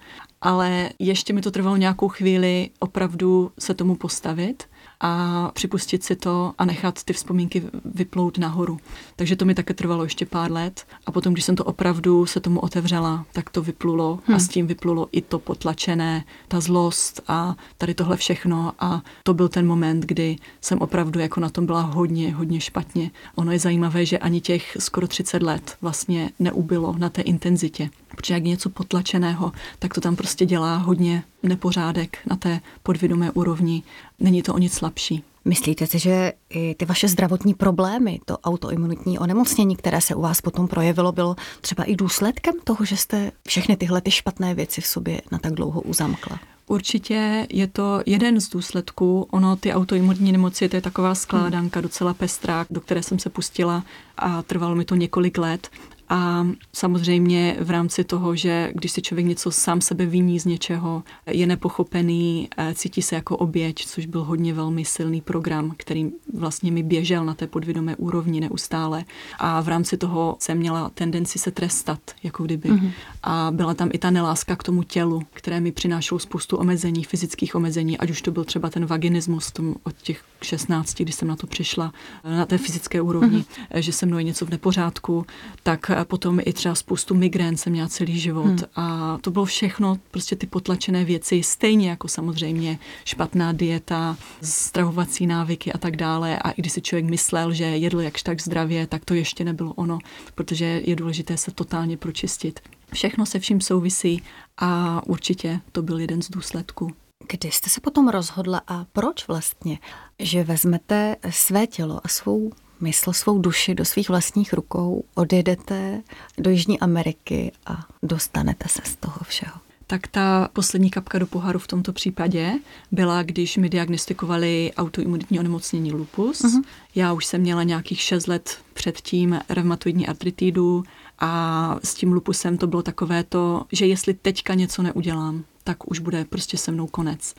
ale 0.45 0.89
ještě 0.99 1.33
mi 1.33 1.41
to 1.41 1.51
trvalo 1.51 1.77
nějakou 1.77 2.07
chvíli 2.07 2.69
opravdu 2.79 3.51
se 3.59 3.73
tomu 3.73 3.95
postavit 3.95 4.63
a 4.99 5.51
připustit 5.53 6.03
si 6.03 6.15
to 6.15 6.53
a 6.57 6.65
nechat 6.65 7.03
ty 7.03 7.13
vzpomínky 7.13 7.63
vyplout 7.85 8.37
nahoru. 8.37 8.79
Takže 9.15 9.35
to 9.35 9.45
mi 9.45 9.55
také 9.55 9.73
trvalo 9.73 10.03
ještě 10.03 10.25
pár 10.25 10.51
let 10.51 10.85
a 11.05 11.11
potom, 11.11 11.33
když 11.33 11.45
jsem 11.45 11.55
to 11.55 11.63
opravdu 11.63 12.25
se 12.25 12.39
tomu 12.39 12.59
otevřela, 12.59 13.25
tak 13.33 13.49
to 13.49 13.61
vyplulo 13.61 14.19
hmm. 14.25 14.35
a 14.35 14.39
s 14.39 14.47
tím 14.47 14.67
vyplulo 14.67 15.07
i 15.11 15.21
to 15.21 15.39
potlačené, 15.39 16.23
ta 16.47 16.59
zlost 16.59 17.21
a 17.27 17.55
tady 17.77 17.93
tohle 17.93 18.17
všechno 18.17 18.73
a 18.79 19.01
to 19.23 19.33
byl 19.33 19.49
ten 19.49 19.67
moment, 19.67 20.05
kdy 20.05 20.35
jsem 20.61 20.79
opravdu 20.79 21.19
jako 21.19 21.39
na 21.39 21.49
tom 21.49 21.65
byla 21.65 21.81
hodně, 21.81 22.33
hodně 22.33 22.59
špatně. 22.59 23.11
Ono 23.35 23.51
je 23.51 23.59
zajímavé, 23.59 24.05
že 24.05 24.17
ani 24.17 24.41
těch 24.41 24.77
skoro 24.79 25.07
30 25.07 25.43
let 25.43 25.77
vlastně 25.81 26.29
neubylo 26.39 26.95
na 26.97 27.09
té 27.09 27.21
intenzitě. 27.21 27.89
Protože 28.15 28.33
jak 28.33 28.43
něco 28.43 28.69
potlačeného, 28.69 29.51
tak 29.79 29.93
to 29.93 30.01
tam 30.01 30.15
prostě 30.15 30.45
dělá 30.45 30.77
hodně 30.77 31.23
nepořádek 31.43 32.17
na 32.25 32.35
té 32.35 32.61
podvědomé 32.83 33.31
úrovni. 33.31 33.83
Není 34.19 34.41
to 34.41 34.53
o 34.53 34.57
nic 34.57 34.73
slabší. 34.73 35.23
Myslíte 35.45 35.87
si, 35.87 35.99
že 35.99 36.33
i 36.49 36.75
ty 36.75 36.85
vaše 36.85 37.07
zdravotní 37.07 37.53
problémy, 37.53 38.19
to 38.25 38.37
autoimunitní 38.37 39.19
onemocnění, 39.19 39.75
které 39.75 40.01
se 40.01 40.15
u 40.15 40.21
vás 40.21 40.41
potom 40.41 40.67
projevilo, 40.67 41.11
bylo 41.11 41.35
třeba 41.61 41.83
i 41.83 41.95
důsledkem 41.95 42.53
toho, 42.63 42.85
že 42.85 42.97
jste 42.97 43.31
všechny 43.47 43.77
tyhle 43.77 44.01
ty 44.01 44.11
špatné 44.11 44.53
věci 44.53 44.81
v 44.81 44.87
sobě 44.87 45.21
na 45.31 45.37
tak 45.37 45.53
dlouho 45.53 45.81
uzamkla? 45.81 46.39
Určitě 46.67 47.47
je 47.49 47.67
to 47.67 48.01
jeden 48.05 48.41
z 48.41 48.49
důsledků. 48.49 49.27
Ono, 49.31 49.55
ty 49.55 49.73
autoimunní 49.73 50.31
nemoci, 50.31 50.69
to 50.69 50.75
je 50.75 50.81
taková 50.81 51.15
skládanka 51.15 51.81
docela 51.81 52.13
pestrá, 52.13 52.65
do 52.69 52.81
které 52.81 53.03
jsem 53.03 53.19
se 53.19 53.29
pustila 53.29 53.83
a 54.17 54.41
trvalo 54.41 54.75
mi 54.75 54.85
to 54.85 54.95
několik 54.95 55.37
let. 55.37 55.69
A 56.09 56.47
samozřejmě 56.73 57.57
v 57.59 57.69
rámci 57.69 58.03
toho, 58.03 58.35
že 58.35 58.71
když 58.73 58.91
si 58.91 59.01
člověk 59.01 59.27
něco 59.27 59.51
sám 59.51 59.81
sebe 59.81 60.05
viní 60.05 60.39
z 60.39 60.45
něčeho, 60.45 61.03
je 61.27 61.47
nepochopený, 61.47 62.49
eh, 62.57 62.73
cítí 62.73 63.01
se 63.01 63.15
jako 63.15 63.37
oběť, 63.37 63.85
což 63.85 64.05
byl 64.05 64.23
hodně 64.23 64.53
velmi 64.53 64.85
silný 64.85 65.21
program, 65.21 65.73
který 65.77 66.11
vlastně 66.33 66.71
mi 66.71 66.83
běžel 66.83 67.25
na 67.25 67.33
té 67.33 67.47
podvědomé 67.47 67.95
úrovni 67.95 68.41
neustále. 68.41 69.05
A 69.39 69.61
v 69.61 69.67
rámci 69.67 69.97
toho 69.97 70.37
jsem 70.39 70.57
měla 70.57 70.89
tendenci 70.89 71.39
se 71.39 71.51
trestat, 71.51 71.99
jako 72.23 72.43
kdyby. 72.43 72.69
Mm-hmm. 72.69 72.91
A 73.23 73.51
byla 73.51 73.73
tam 73.73 73.89
i 73.93 73.97
ta 73.97 74.11
neláska 74.11 74.55
k 74.55 74.63
tomu 74.63 74.83
tělu, 74.83 75.21
které 75.33 75.59
mi 75.59 75.71
přinášelo 75.71 76.19
spoustu 76.19 76.57
omezení, 76.57 77.03
fyzických 77.03 77.55
omezení, 77.55 77.97
ať 77.97 78.09
už 78.09 78.21
to 78.21 78.31
byl 78.31 78.43
třeba 78.43 78.69
ten 78.69 78.85
vaginismus 78.85 79.51
tom 79.51 79.75
od 79.83 79.95
těch 79.95 80.23
16, 80.41 80.93
kdy 80.93 81.11
jsem 81.11 81.27
na 81.27 81.35
to 81.35 81.47
přišla, 81.47 81.93
na 82.23 82.45
té 82.45 82.57
fyzické 82.57 83.01
úrovni, 83.01 83.37
mm-hmm. 83.37 83.79
že 83.79 83.91
se 83.91 84.05
mnou 84.05 84.17
je 84.17 84.23
něco 84.23 84.45
v 84.45 84.49
nepořádku, 84.49 85.25
tak 85.63 85.91
potom 86.03 86.39
i 86.45 86.53
třeba 86.53 86.75
spoustu 86.75 87.15
migrén 87.15 87.57
jsem 87.57 87.73
měla 87.73 87.87
celý 87.87 88.19
život 88.19 88.45
hmm. 88.45 88.59
a 88.75 89.17
to 89.21 89.31
bylo 89.31 89.45
všechno, 89.45 89.97
prostě 90.11 90.35
ty 90.35 90.47
potlačené 90.47 91.05
věci, 91.05 91.43
stejně 91.43 91.89
jako 91.89 92.07
samozřejmě 92.07 92.79
špatná 93.05 93.51
dieta, 93.51 94.17
stravovací 94.41 95.27
návyky 95.27 95.73
a 95.73 95.77
tak 95.77 95.95
dále 95.95 96.39
a 96.39 96.49
i 96.49 96.61
když 96.61 96.73
si 96.73 96.81
člověk 96.81 97.05
myslel, 97.05 97.53
že 97.53 97.63
jedl 97.63 98.01
jakž 98.01 98.23
tak 98.23 98.41
zdravě, 98.41 98.87
tak 98.87 99.05
to 99.05 99.13
ještě 99.13 99.43
nebylo 99.43 99.73
ono, 99.73 99.99
protože 100.35 100.81
je 100.85 100.95
důležité 100.95 101.37
se 101.37 101.51
totálně 101.51 101.97
pročistit. 101.97 102.59
Všechno 102.93 103.25
se 103.25 103.39
vším 103.39 103.61
souvisí 103.61 104.21
a 104.57 105.01
určitě 105.07 105.59
to 105.71 105.81
byl 105.81 105.99
jeden 105.99 106.21
z 106.21 106.29
důsledků. 106.29 106.91
Kdy 107.31 107.51
jste 107.51 107.69
se 107.69 107.81
potom 107.81 108.09
rozhodla 108.09 108.61
a 108.67 108.85
proč 108.93 109.27
vlastně, 109.27 109.79
že 110.19 110.43
vezmete 110.43 111.15
své 111.29 111.67
tělo 111.67 112.01
a 112.03 112.07
svou 112.07 112.51
mysl, 112.79 113.13
svou 113.13 113.39
duši 113.39 113.75
do 113.75 113.85
svých 113.85 114.09
vlastních 114.09 114.53
rukou, 114.53 115.03
odjedete 115.15 116.01
do 116.37 116.49
Jižní 116.49 116.79
Ameriky 116.79 117.51
a 117.65 117.85
dostanete 118.03 118.69
se 118.69 118.81
z 118.83 118.95
toho 118.95 119.17
všeho? 119.23 119.55
Tak 119.87 120.07
ta 120.07 120.49
poslední 120.53 120.89
kapka 120.89 121.19
do 121.19 121.27
poharu 121.27 121.59
v 121.59 121.67
tomto 121.67 121.93
případě 121.93 122.53
byla, 122.91 123.23
když 123.23 123.57
mi 123.57 123.69
diagnostikovali 123.69 124.71
autoimunitní 124.77 125.39
onemocnění 125.39 125.91
lupus. 125.91 126.41
Uh-huh. 126.41 126.63
Já 126.95 127.13
už 127.13 127.25
jsem 127.25 127.41
měla 127.41 127.63
nějakých 127.63 128.01
6 128.01 128.27
let 128.27 128.57
předtím 128.73 129.39
reumatoidní 129.49 130.07
artritidu 130.07 130.83
a 131.19 131.79
s 131.83 131.93
tím 131.93 132.11
lupusem 132.11 132.57
to 132.57 132.67
bylo 132.67 132.81
takové 132.81 133.23
to, 133.23 133.65
že 133.71 133.85
jestli 133.85 134.13
teďka 134.13 134.53
něco 134.53 134.81
neudělám, 134.81 135.43
tak 135.67 135.91
už 135.91 135.99
bude 135.99 136.25
prostě 136.25 136.57
se 136.57 136.71
mnou 136.71 136.87
konec. 136.87 137.35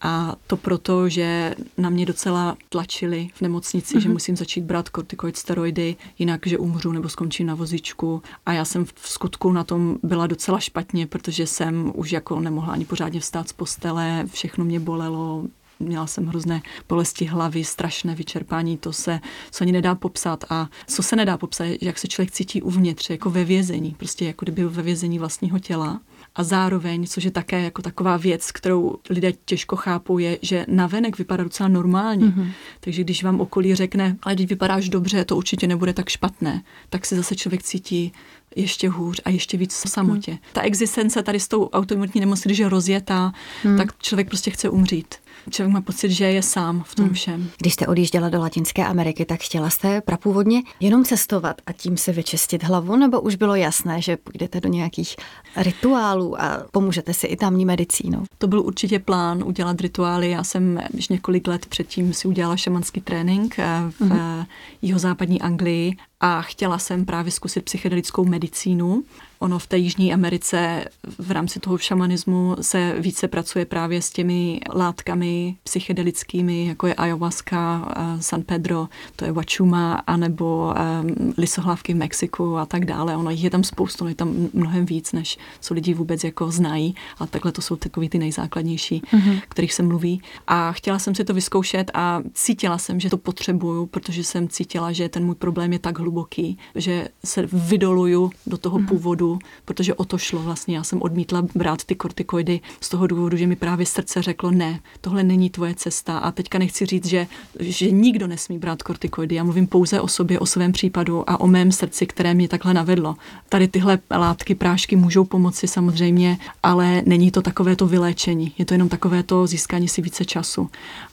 A 0.00 0.36
to 0.46 0.56
proto, 0.56 1.08
že 1.08 1.54
na 1.78 1.90
mě 1.90 2.06
docela 2.06 2.56
tlačili 2.68 3.30
v 3.34 3.40
nemocnici, 3.40 3.94
mm-hmm. 3.94 4.00
že 4.00 4.08
mhm. 4.08 4.12
musím 4.12 4.36
začít 4.36 4.64
brát 4.64 4.88
kortikoid 4.88 5.36
steroidy, 5.36 5.96
jinak, 6.18 6.46
že 6.46 6.58
umřu 6.58 6.92
nebo 6.92 7.08
skončím 7.08 7.46
na 7.46 7.54
vozičku. 7.54 8.22
A 8.46 8.52
já 8.52 8.64
jsem 8.64 8.84
v 8.84 9.08
skutku 9.08 9.52
na 9.52 9.64
tom 9.64 9.98
byla 10.02 10.26
docela 10.26 10.60
špatně, 10.60 11.06
protože 11.06 11.46
jsem 11.46 11.92
už 11.94 12.12
jako 12.12 12.40
nemohla 12.40 12.72
ani 12.72 12.84
pořádně 12.84 13.20
vstát 13.20 13.48
z 13.48 13.52
postele, 13.52 14.24
všechno 14.32 14.64
mě 14.64 14.80
bolelo, 14.80 15.44
měla 15.80 16.06
jsem 16.06 16.26
hrozné 16.26 16.62
bolesti 16.88 17.24
hlavy, 17.24 17.64
strašné 17.64 18.14
vyčerpání, 18.14 18.78
to 18.78 18.92
se, 18.92 19.20
co 19.50 19.64
ani 19.64 19.72
nedá 19.72 19.94
popsat 19.94 20.44
a 20.50 20.68
co 20.86 21.02
se 21.02 21.16
nedá 21.16 21.38
popsat, 21.38 21.66
jak 21.80 21.98
se 21.98 22.08
člověk 22.08 22.30
cítí 22.30 22.62
uvnitř, 22.62 23.10
jako 23.10 23.30
ve 23.30 23.44
vězení, 23.44 23.94
prostě 23.98 24.24
jako 24.24 24.44
kdyby 24.44 24.64
ve 24.64 24.82
vězení 24.82 25.18
vlastního 25.18 25.58
těla 25.58 26.00
a 26.38 26.44
zároveň, 26.44 27.06
což 27.06 27.24
je 27.24 27.30
také 27.30 27.62
jako 27.62 27.82
taková 27.82 28.16
věc, 28.16 28.52
kterou 28.52 28.96
lidé 29.10 29.32
těžko 29.44 29.76
chápou, 29.76 30.18
je, 30.18 30.38
že 30.42 30.66
navenek 30.68 31.18
vypadá 31.18 31.44
docela 31.44 31.68
normálně. 31.68 32.26
Mm-hmm. 32.26 32.50
Takže 32.80 33.04
když 33.04 33.24
vám 33.24 33.40
okolí 33.40 33.74
řekne, 33.74 34.16
ale 34.22 34.34
když 34.34 34.46
vypadáš 34.46 34.88
dobře, 34.88 35.24
to 35.24 35.36
určitě 35.36 35.66
nebude 35.66 35.92
tak 35.92 36.08
špatné, 36.08 36.62
tak 36.90 37.06
se 37.06 37.16
zase 37.16 37.36
člověk 37.36 37.62
cítí 37.62 38.12
ještě 38.56 38.88
hůř 38.88 39.20
a 39.24 39.30
ještě 39.30 39.56
víc 39.56 39.84
v 39.84 39.90
samotě. 39.90 40.30
Hmm. 40.30 40.40
Ta 40.52 40.62
existence 40.62 41.22
tady 41.22 41.40
s 41.40 41.48
tou 41.48 41.68
autoimunitní 41.68 42.20
nemocí, 42.20 42.42
když 42.44 42.58
je 42.58 42.68
rozjetá, 42.68 43.32
hmm. 43.62 43.76
tak 43.76 43.98
člověk 43.98 44.28
prostě 44.28 44.50
chce 44.50 44.68
umřít. 44.68 45.14
Člověk 45.50 45.74
má 45.74 45.80
pocit, 45.80 46.10
že 46.10 46.24
je 46.24 46.42
sám 46.42 46.82
v 46.86 46.94
tom 46.94 47.04
hmm. 47.04 47.14
všem. 47.14 47.50
Když 47.58 47.74
jste 47.74 47.86
odjížděla 47.86 48.28
do 48.28 48.40
Latinské 48.40 48.86
Ameriky, 48.86 49.24
tak 49.24 49.40
chtěla 49.40 49.70
jste 49.70 50.00
prapůvodně 50.00 50.62
jenom 50.80 51.04
cestovat 51.04 51.60
a 51.66 51.72
tím 51.72 51.96
se 51.96 52.12
vyčistit 52.12 52.62
hlavu, 52.62 52.96
nebo 52.96 53.20
už 53.20 53.34
bylo 53.34 53.54
jasné, 53.54 54.02
že 54.02 54.16
půjdete 54.16 54.60
do 54.60 54.68
nějakých 54.68 55.16
rituálů 55.56 56.40
a 56.40 56.62
pomůžete 56.72 57.14
si 57.14 57.26
i 57.26 57.36
tamní 57.36 57.64
medicínou? 57.64 58.22
To 58.38 58.46
byl 58.46 58.60
určitě 58.60 58.98
plán 58.98 59.44
udělat 59.44 59.80
rituály. 59.80 60.30
Já 60.30 60.44
jsem 60.44 60.80
již 60.94 61.08
několik 61.08 61.48
let 61.48 61.66
předtím 61.66 62.14
si 62.14 62.28
udělala 62.28 62.56
šamanský 62.56 63.00
trénink 63.00 63.58
eh, 63.58 63.64
v 63.90 64.00
hmm. 64.00 64.46
jihozápadní 64.82 65.40
Anglii 65.40 65.96
a 66.20 66.42
chtěla 66.42 66.78
jsem 66.78 67.04
právě 67.04 67.32
zkusit 67.32 67.64
psychedelickou 67.64 68.24
medicínu. 68.24 69.02
Ono 69.38 69.58
v 69.58 69.66
té 69.66 69.78
Jižní 69.78 70.14
Americe 70.14 70.84
v 71.18 71.30
rámci 71.30 71.60
toho 71.60 71.78
šamanismu 71.78 72.56
se 72.60 72.94
více 72.98 73.28
pracuje 73.28 73.64
právě 73.64 74.02
s 74.02 74.10
těmi 74.10 74.60
látkami 74.74 75.56
psychedelickými, 75.62 76.66
jako 76.66 76.86
je 76.86 76.94
ayahuasca, 76.94 77.94
San 78.20 78.42
Pedro, 78.42 78.88
to 79.16 79.24
je 79.24 79.32
Wachuma, 79.32 79.94
anebo 80.06 80.74
um, 81.02 81.34
lisohlávky 81.38 81.94
v 81.94 81.96
Mexiku 81.96 82.56
a 82.56 82.66
tak 82.66 82.84
dále. 82.84 83.16
Ono 83.16 83.30
jich 83.30 83.44
je 83.44 83.50
tam 83.50 83.64
spoustu, 83.64 84.04
ono 84.04 84.08
je 84.08 84.14
tam 84.14 84.48
mnohem 84.52 84.86
víc, 84.86 85.12
než 85.12 85.38
co 85.60 85.74
lidi 85.74 85.94
vůbec 85.94 86.24
jako 86.24 86.50
znají, 86.50 86.94
ale 87.18 87.28
takhle 87.28 87.52
to 87.52 87.62
jsou 87.62 87.76
takový 87.76 88.08
ty 88.08 88.18
nejzákladnější, 88.18 89.02
mm-hmm. 89.12 89.40
kterých 89.48 89.74
se 89.74 89.82
mluví. 89.82 90.22
A 90.46 90.72
chtěla 90.72 90.98
jsem 90.98 91.14
si 91.14 91.24
to 91.24 91.34
vyzkoušet 91.34 91.90
a 91.94 92.22
cítila 92.34 92.78
jsem, 92.78 93.00
že 93.00 93.10
to 93.10 93.16
potřebuju, 93.16 93.86
protože 93.86 94.24
jsem 94.24 94.48
cítila, 94.48 94.92
že 94.92 95.08
ten 95.08 95.24
můj 95.24 95.34
problém 95.34 95.72
je 95.72 95.78
tak 95.78 95.98
hluboký, 95.98 96.58
že 96.74 97.08
se 97.24 97.48
vydoluju 97.52 98.30
do 98.46 98.58
toho 98.58 98.78
mm-hmm. 98.78 98.88
původu, 98.88 99.27
protože 99.64 99.94
o 99.94 100.04
to 100.04 100.18
šlo 100.18 100.42
vlastně. 100.42 100.76
Já 100.76 100.82
jsem 100.82 101.02
odmítla 101.02 101.42
brát 101.54 101.84
ty 101.84 101.94
kortikoidy 101.94 102.60
z 102.80 102.88
toho 102.88 103.06
důvodu, 103.06 103.36
že 103.36 103.46
mi 103.46 103.56
právě 103.56 103.86
srdce 103.86 104.22
řeklo, 104.22 104.50
ne, 104.50 104.80
tohle 105.00 105.22
není 105.22 105.50
tvoje 105.50 105.74
cesta. 105.74 106.18
A 106.18 106.30
teďka 106.30 106.58
nechci 106.58 106.86
říct, 106.86 107.06
že, 107.06 107.26
že 107.60 107.90
nikdo 107.90 108.26
nesmí 108.26 108.58
brát 108.58 108.82
kortikoidy. 108.82 109.34
Já 109.34 109.44
mluvím 109.44 109.66
pouze 109.66 110.00
o 110.00 110.08
sobě, 110.08 110.38
o 110.38 110.46
svém 110.46 110.72
případu 110.72 111.30
a 111.30 111.40
o 111.40 111.46
mém 111.46 111.72
srdci, 111.72 112.06
které 112.06 112.34
mě 112.34 112.48
takhle 112.48 112.74
navedlo. 112.74 113.16
Tady 113.48 113.68
tyhle 113.68 113.98
látky, 114.10 114.54
prášky 114.54 114.96
můžou 114.96 115.24
pomoci 115.24 115.68
samozřejmě, 115.68 116.38
ale 116.62 117.02
není 117.06 117.30
to 117.30 117.42
takové 117.42 117.76
to 117.76 117.86
vyléčení. 117.86 118.52
Je 118.58 118.64
to 118.64 118.74
jenom 118.74 118.88
takové 118.88 119.22
to 119.22 119.46
získání 119.46 119.88
si 119.88 120.02
více 120.02 120.24
času. 120.24 120.70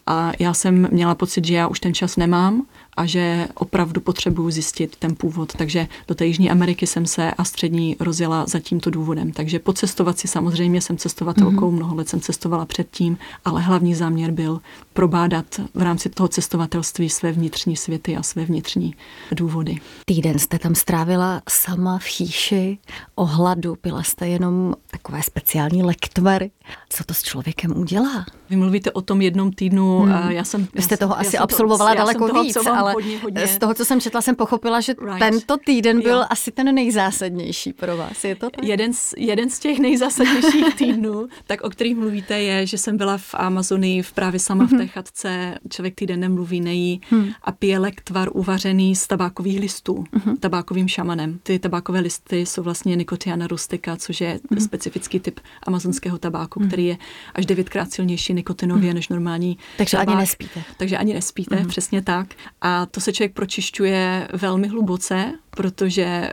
A 0.08 0.32
já 0.40 0.54
jsem 0.54 0.88
měla 0.92 1.16
pocit, 1.16 1.46
že 1.46 1.56
já 1.56 1.68
už 1.68 1.80
ten 1.80 1.94
čas 1.94 2.18
nemám 2.18 2.66
a 2.98 3.06
že 3.06 3.48
opravdu 3.56 4.02
potřebuju 4.02 4.52
zjistit 4.52 4.96
ten 4.96 5.16
původ. 5.16 5.54
Takže 5.56 5.88
do 6.08 6.16
té 6.16 6.26
Jižní 6.26 6.52
Ameriky 6.52 6.88
jsem 6.88 7.06
se 7.06 7.32
a 7.32 7.44
střední 7.44 7.96
rozjela 8.00 8.46
za 8.48 8.60
tímto 8.60 8.90
důvodem. 8.90 9.32
Takže 9.32 9.60
pocestovat 9.60 10.20
si 10.20 10.28
samozřejmě 10.28 10.82
jsem 10.82 10.98
cestovatelkou, 10.98 11.72
mm-hmm. 11.72 11.76
mnoho 11.76 11.96
let 11.96 12.10
jsem 12.10 12.20
cestovala 12.20 12.66
předtím, 12.66 13.18
ale 13.46 13.62
hlavní 13.62 13.96
záměr 13.96 14.32
byl 14.32 14.62
probádat 14.94 15.46
v 15.74 15.82
rámci 15.82 16.10
toho 16.10 16.28
cestovatelství 16.28 17.10
své 17.10 17.32
vnitřní 17.32 17.76
světy 17.76 18.18
a 18.18 18.24
své 18.24 18.46
vnitřní 18.46 18.96
důvody. 19.32 19.78
Týden 20.06 20.40
jste 20.40 20.60
tam 20.60 20.76
strávila 20.76 21.42
sama 21.50 21.98
v 21.98 22.04
chýši 22.04 22.78
o 23.16 23.26
hladu, 23.26 23.76
pila 23.76 24.04
jste 24.04 24.28
jenom 24.28 24.74
takové 24.92 25.24
speciální 25.24 25.84
lektvary. 25.84 26.52
Co 26.90 27.04
to 27.04 27.14
s 27.14 27.22
člověkem 27.22 27.78
udělá? 27.78 28.26
Vy 28.50 28.56
mluvíte 28.56 28.92
o 28.92 29.02
tom 29.02 29.22
jednom 29.22 29.52
týdnu. 29.52 30.00
Hmm. 30.00 30.32
Já 30.32 30.44
jsem, 30.44 30.68
Vy 30.74 30.82
jste 30.82 30.98
toho 30.98 31.20
asi 31.20 31.38
absolvovala 31.38 31.92
to, 31.92 31.98
daleko 31.98 32.42
víc, 32.42 32.58
ale 32.86 32.94
hodně, 32.94 33.18
hodně. 33.18 33.48
z 33.48 33.58
toho, 33.58 33.74
co 33.74 33.86
jsem 33.86 34.02
četla, 34.02 34.22
jsem 34.22 34.36
pochopila, 34.36 34.82
že 34.82 34.94
right. 35.02 35.20
tento 35.20 35.58
týden 35.58 36.02
byl 36.02 36.18
jo. 36.18 36.26
asi 36.30 36.52
ten 36.52 36.76
nejzásadnější 36.76 37.74
pro 37.74 37.98
vás. 37.98 38.24
Je 38.24 38.36
to 38.36 38.50
tak? 38.50 38.64
Jeden 38.64 38.94
z, 38.94 39.14
jeden 39.18 39.50
z 39.50 39.60
těch 39.60 39.80
nejzásadnějších 39.80 40.76
týdnů, 40.78 41.28
tak 41.48 41.64
o 41.64 41.70
kterých 41.70 41.96
mluvíte, 41.96 42.42
je, 42.42 42.66
že 42.66 42.78
jsem 42.78 42.98
byla 42.98 43.18
v 43.18 43.34
Amazonii 43.34 44.02
v 44.02 44.14
právě 44.14 44.40
sama 44.40 44.66
v 44.66 44.70
té 44.70 44.76
mhm. 44.76 44.88
chatce. 44.88 45.58
Člověk 45.70 45.96
týden 45.96 46.20
nemluví, 46.20 46.62
nejí 46.62 47.02
hmm. 47.10 47.30
a 47.42 47.52
pije 47.52 47.80
lektvar 47.80 48.30
uvařený 48.34 48.96
z 48.96 49.08
tabákových 49.08 49.60
listů, 49.60 50.04
mm-hmm. 50.14 50.38
tabákovým 50.40 50.88
šamanem. 50.88 51.40
Ty 51.44 51.60
tabákové 51.60 52.00
listy 52.00 52.46
jsou 52.46 52.64
vlastně 52.64 52.96
Nicotiana 52.96 53.48
rustica, 53.48 53.98
což 53.98 54.22
je 54.22 54.36
mm-hmm. 54.36 54.66
specifický 54.66 55.20
typ 55.20 55.40
amazonského 55.64 56.18
tabáku, 56.18 56.60
mm-hmm. 56.60 56.68
který 56.68 56.86
je 56.86 56.98
až 57.34 57.46
devětkrát 57.46 57.92
silnější 57.92 58.34
nikotinově 58.34 58.92
mm-hmm. 58.92 58.96
než 58.96 59.10
normální 59.10 59.58
Takže 59.78 59.98
tabák. 59.98 60.08
ani 60.08 60.18
nespíte. 60.18 60.64
Takže 60.78 60.98
ani 60.98 61.14
nespíte, 61.14 61.56
mm-hmm. 61.56 61.68
přesně 61.68 62.02
tak. 62.02 62.28
A 62.62 62.75
to 62.86 63.02
se 63.02 63.14
člověk 63.14 63.34
pročišťuje 63.34 64.28
velmi 64.34 64.68
hluboce, 64.68 65.32
protože... 65.50 66.32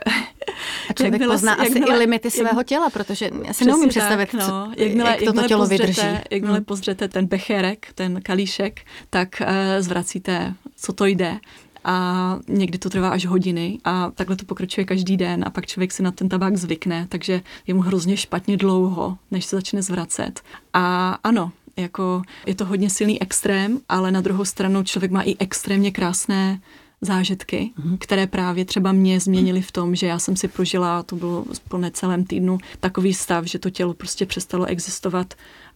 A 0.89 0.93
člověk 0.93 1.13
jakmile, 1.13 1.35
pozná 1.35 1.51
jakmile, 1.63 1.85
asi 1.85 1.93
i 1.93 1.97
limity 1.97 2.27
jak, 2.27 2.33
svého 2.33 2.63
těla, 2.63 2.89
protože 2.89 3.29
já 3.45 3.53
si 3.53 3.65
neumím 3.65 3.89
představit, 3.89 4.31
tak, 4.31 4.33
no, 4.33 4.47
co, 4.47 4.81
jakmile, 4.83 5.09
jak 5.09 5.23
toto 5.23 5.47
tělo 5.47 5.61
pozřete, 5.61 5.83
vydrží. 5.83 6.07
Jakmile 6.31 6.55
hmm. 6.55 6.65
pozřete 6.65 7.07
ten 7.07 7.25
becherek, 7.25 7.87
ten 7.95 8.21
kalíšek, 8.21 8.81
tak 9.09 9.41
uh, 9.41 9.47
zvracíte, 9.79 10.53
co 10.75 10.93
to 10.93 11.05
jde 11.05 11.39
a 11.83 12.39
někdy 12.47 12.77
to 12.77 12.89
trvá 12.89 13.09
až 13.09 13.25
hodiny 13.25 13.77
a 13.83 14.11
takhle 14.11 14.35
to 14.35 14.45
pokračuje 14.45 14.85
každý 14.85 15.17
den 15.17 15.43
a 15.47 15.49
pak 15.49 15.65
člověk 15.65 15.91
si 15.91 16.03
na 16.03 16.11
ten 16.11 16.29
tabák 16.29 16.57
zvykne, 16.57 17.07
takže 17.09 17.41
je 17.67 17.73
mu 17.73 17.81
hrozně 17.81 18.17
špatně 18.17 18.57
dlouho, 18.57 19.17
než 19.31 19.45
se 19.45 19.55
začne 19.55 19.81
zvracet. 19.81 20.41
A 20.73 21.11
ano, 21.23 21.51
jako 21.77 22.21
je 22.45 22.55
to 22.55 22.65
hodně 22.65 22.89
silný 22.89 23.21
extrém, 23.21 23.79
ale 23.89 24.11
na 24.11 24.21
druhou 24.21 24.45
stranu 24.45 24.83
člověk 24.83 25.11
má 25.11 25.21
i 25.21 25.35
extrémně 25.39 25.91
krásné 25.91 26.59
zážitky, 27.01 27.71
mm-hmm. 27.79 27.97
které 27.99 28.27
právě 28.27 28.65
třeba 28.65 28.91
mě 28.91 29.19
změnily 29.19 29.61
v 29.61 29.71
tom, 29.71 29.95
že 29.95 30.07
já 30.07 30.19
jsem 30.19 30.35
si 30.35 30.47
prožila, 30.47 31.03
to 31.03 31.15
bylo 31.15 31.45
po 31.67 31.77
necelém 31.77 32.23
týdnu, 32.23 32.57
takový 32.79 33.13
stav, 33.13 33.45
že 33.45 33.59
to 33.59 33.69
tělo 33.69 33.93
prostě 33.93 34.25
přestalo 34.25 34.65
existovat 34.65 35.33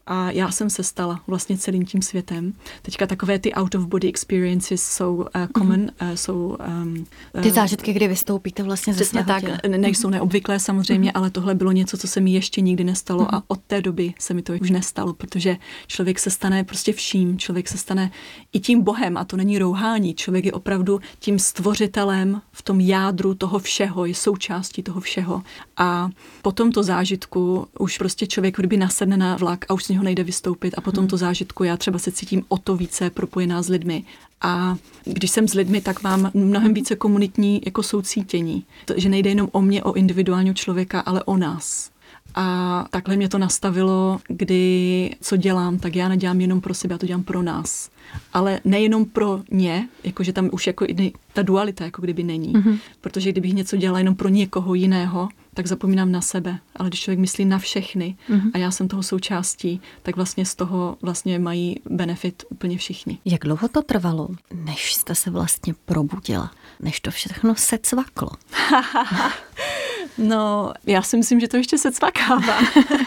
a 0.07 0.31
já 0.31 0.51
jsem 0.51 0.69
se 0.69 0.83
stala 0.83 1.21
vlastně 1.27 1.57
celým 1.57 1.85
tím 1.85 2.01
světem. 2.01 2.53
Teďka 2.81 3.07
takové 3.07 3.39
ty 3.39 3.53
out 3.53 3.75
of 3.75 3.85
body 3.85 4.07
experiences 4.07 4.83
jsou 4.83 5.15
uh, 5.15 5.25
common, 5.57 5.79
mm-hmm. 5.79 6.09
uh, 6.09 6.15
jsou... 6.15 6.57
Um, 6.83 7.05
ty 7.41 7.51
zážitky, 7.51 7.93
kdy 7.93 8.07
vystoupíte 8.07 8.63
vlastně 8.63 8.93
ze 8.93 9.05
svého 9.05 9.27
tak, 9.27 9.43
těla. 9.43 9.57
nejsou 9.77 10.09
neobvyklé 10.09 10.59
samozřejmě, 10.59 11.09
mm-hmm. 11.09 11.17
ale 11.17 11.29
tohle 11.29 11.55
bylo 11.55 11.71
něco, 11.71 11.97
co 11.97 12.07
se 12.07 12.19
mi 12.19 12.31
ještě 12.31 12.61
nikdy 12.61 12.83
nestalo 12.83 13.23
mm-hmm. 13.23 13.37
a 13.37 13.43
od 13.47 13.59
té 13.67 13.81
doby 13.81 14.13
se 14.19 14.33
mi 14.33 14.41
to 14.41 14.53
už 14.53 14.69
nestalo, 14.69 15.13
protože 15.13 15.57
člověk 15.87 16.19
se 16.19 16.29
stane 16.29 16.63
prostě 16.63 16.93
vším, 16.93 17.39
člověk 17.39 17.67
se 17.67 17.77
stane 17.77 18.11
i 18.53 18.59
tím 18.59 18.81
bohem 18.81 19.17
a 19.17 19.25
to 19.25 19.37
není 19.37 19.59
rouhání, 19.59 20.13
člověk 20.13 20.45
je 20.45 20.51
opravdu 20.51 20.99
tím 21.19 21.39
stvořitelem 21.39 22.41
v 22.51 22.61
tom 22.61 22.79
jádru 22.79 23.33
toho 23.33 23.59
všeho, 23.59 24.05
je 24.05 24.15
součástí 24.15 24.83
toho 24.83 25.01
všeho 25.01 25.43
a 25.77 26.09
po 26.41 26.51
tomto 26.51 26.83
zážitku 26.83 27.67
už 27.79 27.97
prostě 27.97 28.27
člověk 28.27 28.57
kdyby 28.57 28.77
nasedne 28.77 29.17
na 29.17 29.35
vlak 29.35 29.65
a 29.69 29.73
už 29.73 29.83
z 29.83 29.87
něho 29.97 30.03
nejde 30.03 30.23
vystoupit 30.23 30.73
a 30.77 30.81
po 30.81 30.91
tomto 30.91 31.15
mhm. 31.15 31.19
zážitku 31.19 31.63
já 31.63 31.77
třeba 31.77 31.99
se 31.99 32.11
cítím 32.11 32.43
o 32.47 32.57
to 32.57 32.77
více 32.77 33.09
propojená 33.09 33.61
s 33.61 33.69
lidmi. 33.69 34.03
A 34.41 34.77
když 35.03 35.31
jsem 35.31 35.47
s 35.47 35.53
lidmi, 35.53 35.81
tak 35.81 36.03
mám 36.03 36.31
mnohem 36.33 36.73
více 36.73 36.95
komunitní 36.95 37.61
jako 37.65 37.83
soucítění. 37.83 38.65
Že 38.95 39.09
nejde 39.09 39.29
jenom 39.29 39.49
o 39.51 39.61
mě, 39.61 39.83
o 39.83 39.93
individuálního 39.93 40.53
člověka, 40.53 40.99
ale 40.99 41.23
o 41.23 41.37
nás. 41.37 41.89
A 42.35 42.85
takhle 42.89 43.15
mě 43.15 43.29
to 43.29 43.37
nastavilo, 43.37 44.19
kdy 44.27 45.15
co 45.21 45.37
dělám, 45.37 45.79
tak 45.79 45.95
já 45.95 46.09
nedělám 46.09 46.41
jenom 46.41 46.61
pro 46.61 46.73
sebe, 46.73 46.93
já 46.93 46.97
to 46.97 47.05
dělám 47.05 47.23
pro 47.23 47.41
nás. 47.41 47.89
Ale 48.33 48.59
nejenom 48.65 49.05
pro 49.05 49.41
ně, 49.51 49.89
jakože 50.03 50.33
tam 50.33 50.49
už 50.51 50.67
jako 50.67 50.85
ta 51.33 51.41
dualita 51.41 51.85
jako 51.85 52.01
kdyby 52.01 52.23
není. 52.23 52.53
Mm-hmm. 52.53 52.79
Protože 53.01 53.31
kdybych 53.31 53.53
něco 53.53 53.77
dělala 53.77 53.99
jenom 53.99 54.15
pro 54.15 54.29
někoho 54.29 54.73
jiného, 54.73 55.29
tak 55.57 55.67
zapomínám 55.67 56.11
na 56.11 56.21
sebe. 56.21 56.59
Ale 56.75 56.89
když 56.89 56.99
člověk 57.01 57.19
myslí 57.19 57.45
na 57.45 57.59
všechny 57.59 58.17
mm-hmm. 58.29 58.51
a 58.53 58.57
já 58.57 58.71
jsem 58.71 58.87
toho 58.87 59.03
součástí, 59.03 59.81
tak 60.03 60.15
vlastně 60.15 60.45
z 60.45 60.55
toho 60.55 60.97
vlastně 61.01 61.39
mají 61.39 61.79
benefit 61.89 62.43
úplně 62.49 62.77
všichni. 62.77 63.17
Jak 63.25 63.41
dlouho 63.41 63.67
to 63.67 63.81
trvalo, 63.81 64.27
než 64.53 64.93
jste 64.93 65.15
se 65.15 65.29
vlastně 65.29 65.73
probudila? 65.85 66.51
Než 66.79 66.99
to 66.99 67.11
všechno 67.11 67.55
se 67.55 67.77
cvaklo? 67.77 68.29
No, 70.17 70.73
já 70.85 71.01
si 71.01 71.17
myslím, 71.17 71.39
že 71.39 71.47
to 71.47 71.57
ještě 71.57 71.77
se 71.77 71.91
cvakává. 71.91 72.57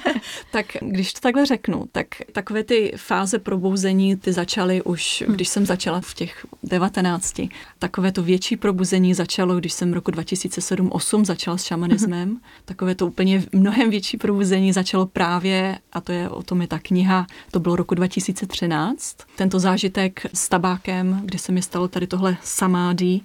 tak 0.52 0.66
když 0.80 1.12
to 1.12 1.20
takhle 1.20 1.46
řeknu, 1.46 1.84
tak 1.92 2.06
takové 2.32 2.64
ty 2.64 2.92
fáze 2.96 3.38
probouzení, 3.38 4.16
ty 4.16 4.32
začaly 4.32 4.82
už, 4.82 5.24
hm. 5.28 5.32
když 5.32 5.48
jsem 5.48 5.66
začala 5.66 6.00
v 6.00 6.14
těch 6.14 6.46
19. 6.62 7.40
Takové 7.78 8.12
to 8.12 8.22
větší 8.22 8.56
probuzení 8.56 9.14
začalo, 9.14 9.56
když 9.56 9.72
jsem 9.72 9.92
roku 9.92 10.10
2007-8 10.10 11.24
začala 11.24 11.56
s 11.56 11.64
šamanismem. 11.64 12.28
Mhm. 12.28 12.40
Takové 12.64 12.94
to 12.94 13.06
úplně 13.06 13.44
mnohem 13.52 13.90
větší 13.90 14.16
probuzení 14.16 14.72
začalo 14.72 15.06
právě, 15.06 15.78
a 15.92 16.00
to 16.00 16.12
je 16.12 16.28
o 16.28 16.42
tom 16.42 16.60
je 16.60 16.66
ta 16.66 16.78
kniha, 16.78 17.26
to 17.50 17.60
bylo 17.60 17.76
roku 17.76 17.94
2013. 17.94 19.16
Tento 19.36 19.58
zážitek 19.58 20.26
s 20.34 20.48
tabákem, 20.48 21.20
kdy 21.24 21.38
se 21.38 21.52
mi 21.52 21.62
stalo 21.62 21.88
tady 21.88 22.06
tohle 22.06 22.36
samády, 22.42 23.20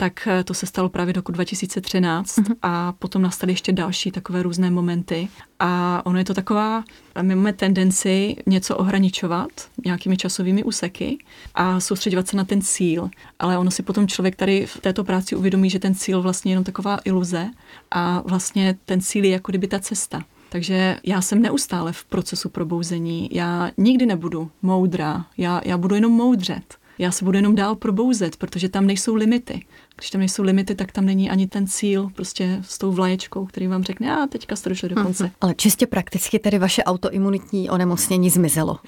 tak 0.00 0.26
eh, 0.26 0.44
to 0.44 0.54
se 0.54 0.66
stalo 0.66 0.88
právě 0.88 1.12
do 1.14 1.18
roku 1.18 1.32
2013 1.32 2.38
mm-hmm. 2.38 2.56
a 2.62 2.92
potom 2.92 3.22
nastaly 3.22 3.52
ještě 3.52 3.72
další 3.72 4.10
takové 4.10 4.42
různé 4.42 4.70
momenty. 4.70 5.28
A 5.58 6.02
ono 6.06 6.18
je 6.18 6.24
to 6.24 6.34
taková, 6.34 6.84
my 7.22 7.34
máme 7.34 7.52
tendenci 7.52 8.36
něco 8.46 8.76
ohraničovat 8.76 9.48
nějakými 9.84 10.16
časovými 10.16 10.64
úseky 10.64 11.18
a 11.54 11.80
soustředovat 11.80 12.28
se 12.28 12.36
na 12.36 12.44
ten 12.44 12.62
cíl. 12.62 13.10
Ale 13.38 13.58
ono 13.58 13.70
si 13.70 13.82
potom 13.82 14.08
člověk 14.08 14.36
tady 14.36 14.66
v 14.66 14.80
této 14.80 15.04
práci 15.04 15.36
uvědomí, 15.36 15.70
že 15.70 15.78
ten 15.78 15.94
cíl 15.94 16.22
vlastně 16.22 16.50
je 16.50 16.52
jenom 16.52 16.64
taková 16.64 16.98
iluze 17.04 17.50
a 17.90 18.22
vlastně 18.26 18.78
ten 18.84 19.00
cíl 19.00 19.24
je 19.24 19.30
jako 19.30 19.52
kdyby 19.52 19.66
ta 19.66 19.78
cesta. 19.78 20.24
Takže 20.48 20.96
já 21.04 21.20
jsem 21.20 21.42
neustále 21.42 21.92
v 21.92 22.04
procesu 22.04 22.48
probouzení. 22.48 23.28
Já 23.32 23.70
nikdy 23.76 24.06
nebudu 24.06 24.50
moudrá, 24.62 25.26
já, 25.36 25.60
já 25.64 25.78
budu 25.78 25.94
jenom 25.94 26.12
moudřet. 26.12 26.78
Já 26.98 27.10
se 27.10 27.24
budu 27.24 27.38
jenom 27.38 27.54
dál 27.54 27.74
probouzet, 27.74 28.36
protože 28.36 28.68
tam 28.68 28.86
nejsou 28.86 29.14
limity 29.14 29.64
když 29.98 30.10
tam 30.10 30.18
nejsou 30.18 30.42
limity, 30.42 30.74
tak 30.74 30.92
tam 30.92 31.04
není 31.04 31.30
ani 31.30 31.46
ten 31.46 31.66
cíl 31.66 32.10
prostě 32.14 32.58
s 32.62 32.78
tou 32.78 32.92
vlaječkou, 32.92 33.46
který 33.46 33.66
vám 33.66 33.84
řekne, 33.84 34.16
a 34.16 34.26
teďka 34.26 34.56
jste 34.56 34.68
došli 34.68 34.88
do 34.88 34.96
mhm. 34.96 35.04
konce. 35.04 35.24
Hmm, 35.24 35.32
ale 35.40 35.54
čistě 35.54 35.86
prakticky 35.86 36.38
tedy 36.38 36.58
vaše 36.58 36.84
autoimunitní 36.84 37.70
onemocnění 37.70 38.30
zmizelo 38.30 38.78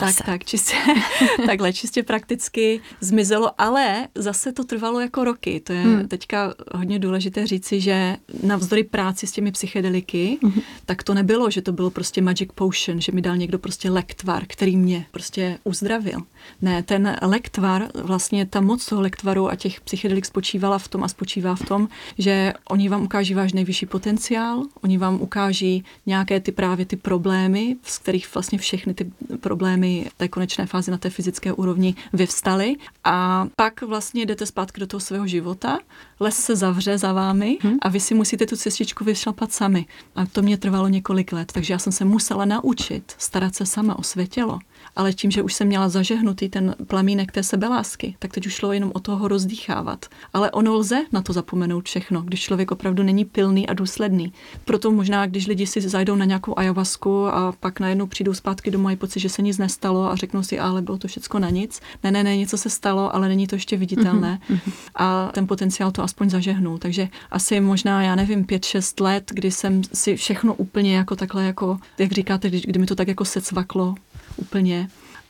Tak, 0.00 0.26
tak, 0.26 0.44
čistě, 0.44 0.76
takhle, 1.46 1.72
čistě 1.72 2.02
prakticky 2.02 2.80
zmizelo, 3.00 3.60
ale 3.60 4.08
zase 4.14 4.52
to 4.52 4.64
trvalo 4.64 5.00
jako 5.00 5.24
roky. 5.24 5.60
To 5.60 5.72
je 5.72 5.82
hmm. 5.82 6.08
teďka 6.08 6.54
hodně 6.74 6.98
důležité 6.98 7.46
říci, 7.46 7.80
že 7.80 8.16
navzdory 8.42 8.84
práci 8.84 9.26
s 9.26 9.32
těmi 9.32 9.52
psychedeliky, 9.52 10.38
hmm. 10.42 10.60
tak 10.86 11.02
to 11.02 11.14
nebylo, 11.14 11.50
že 11.50 11.62
to 11.62 11.72
bylo 11.72 11.90
prostě 11.90 12.22
magic 12.22 12.50
potion, 12.54 13.00
že 13.00 13.12
mi 13.12 13.22
dal 13.22 13.36
někdo 13.36 13.58
prostě 13.58 13.90
lektvar, 13.90 14.44
který 14.46 14.76
mě 14.76 15.06
prostě 15.10 15.58
uzdravil. 15.64 16.20
Ne, 16.62 16.82
ten 16.82 17.16
lektvar, 17.22 17.88
vlastně 17.94 18.46
ta 18.46 18.60
moc 18.60 18.86
toho 18.86 19.02
lektvaru 19.02 19.50
a 19.50 19.56
těch 19.56 19.80
psychedelik 19.80 20.26
spočívá 20.26 20.55
spočívala 20.56 20.78
v 20.78 20.88
tom 20.88 21.04
a 21.04 21.08
spočívá 21.08 21.54
v 21.54 21.66
tom, 21.68 21.88
že 22.18 22.52
oni 22.70 22.88
vám 22.88 23.02
ukáží 23.02 23.34
váš 23.34 23.52
nejvyšší 23.52 23.86
potenciál, 23.86 24.64
oni 24.82 24.98
vám 24.98 25.20
ukáží 25.20 25.84
nějaké 26.06 26.40
ty 26.40 26.52
právě 26.52 26.86
ty 26.86 26.96
problémy, 26.96 27.76
z 27.82 27.98
kterých 27.98 28.34
vlastně 28.34 28.58
všechny 28.58 28.94
ty 28.94 29.12
problémy 29.40 30.08
té 30.16 30.28
konečné 30.28 30.66
fázi 30.66 30.90
na 30.90 30.98
té 30.98 31.10
fyzické 31.10 31.52
úrovni 31.52 31.94
vyvstaly 32.12 32.76
a 33.04 33.46
pak 33.56 33.82
vlastně 33.82 34.26
jdete 34.26 34.46
zpátky 34.46 34.80
do 34.80 34.86
toho 34.86 35.00
svého 35.00 35.26
života, 35.26 35.78
les 36.20 36.36
se 36.36 36.56
zavře 36.56 36.98
za 36.98 37.12
vámi 37.12 37.58
hmm. 37.60 37.76
a 37.82 37.88
vy 37.88 38.00
si 38.00 38.14
musíte 38.14 38.46
tu 38.46 38.56
cestičku 38.56 39.04
vyšlapat 39.04 39.52
sami. 39.52 39.86
A 40.16 40.26
to 40.26 40.42
mě 40.42 40.56
trvalo 40.56 40.88
několik 40.88 41.32
let, 41.32 41.52
takže 41.52 41.72
já 41.72 41.78
jsem 41.78 41.92
se 41.92 42.04
musela 42.04 42.44
naučit 42.44 43.14
starat 43.18 43.54
se 43.54 43.66
sama 43.66 43.98
o 43.98 44.02
své 44.02 44.26
tělo 44.26 44.58
ale 44.96 45.12
tím, 45.12 45.30
že 45.30 45.42
už 45.42 45.54
jsem 45.54 45.66
měla 45.66 45.88
zažehnutý 45.88 46.48
ten 46.48 46.74
plamínek 46.86 47.32
té 47.32 47.42
sebelásky, 47.42 48.16
tak 48.18 48.32
teď 48.32 48.46
už 48.46 48.54
šlo 48.54 48.72
jenom 48.72 48.92
o 48.94 49.00
toho 49.00 49.28
rozdýchávat. 49.28 50.06
Ale 50.32 50.50
ono 50.50 50.74
lze 50.74 51.04
na 51.12 51.22
to 51.22 51.32
zapomenout 51.32 51.84
všechno, 51.84 52.22
když 52.22 52.40
člověk 52.40 52.70
opravdu 52.70 53.02
není 53.02 53.24
pilný 53.24 53.68
a 53.68 53.74
důsledný. 53.74 54.32
Proto 54.64 54.90
možná, 54.90 55.26
když 55.26 55.46
lidi 55.46 55.66
si 55.66 55.80
zajdou 55.80 56.16
na 56.16 56.24
nějakou 56.24 56.58
ayahuasku 56.58 57.26
a 57.26 57.52
pak 57.60 57.80
najednou 57.80 58.06
přijdou 58.06 58.34
zpátky 58.34 58.70
domů, 58.70 58.84
mají 58.84 58.96
pocit, 58.96 59.20
že 59.20 59.28
se 59.28 59.42
nic 59.42 59.58
nestalo 59.58 60.10
a 60.10 60.16
řeknou 60.16 60.42
si, 60.42 60.58
ale 60.58 60.82
bylo 60.82 60.98
to 60.98 61.08
všechno 61.08 61.40
na 61.40 61.50
nic. 61.50 61.80
Ne, 62.04 62.10
ne, 62.10 62.24
ne, 62.24 62.36
něco 62.36 62.58
se 62.58 62.70
stalo, 62.70 63.14
ale 63.14 63.28
není 63.28 63.46
to 63.46 63.54
ještě 63.54 63.76
viditelné. 63.76 64.40
Mm-hmm. 64.50 64.72
A 64.94 65.30
ten 65.32 65.46
potenciál 65.46 65.92
to 65.92 66.02
aspoň 66.02 66.30
zažehnul. 66.30 66.78
Takže 66.78 67.08
asi 67.30 67.60
možná, 67.60 68.02
já 68.02 68.14
nevím, 68.14 68.44
pět, 68.44 68.64
šest 68.64 69.00
let, 69.00 69.30
kdy 69.34 69.50
jsem 69.50 69.82
si 69.92 70.16
všechno 70.16 70.54
úplně 70.54 70.96
jako 70.96 71.16
takhle, 71.16 71.44
jako, 71.44 71.78
jak 71.98 72.12
říkáte, 72.12 72.50
kdy 72.50 72.78
mi 72.78 72.86
to 72.86 72.94
tak 72.94 73.08
jako 73.08 73.24
se 73.24 73.40
cvaklo 73.40 73.94
úplně. 74.36 74.88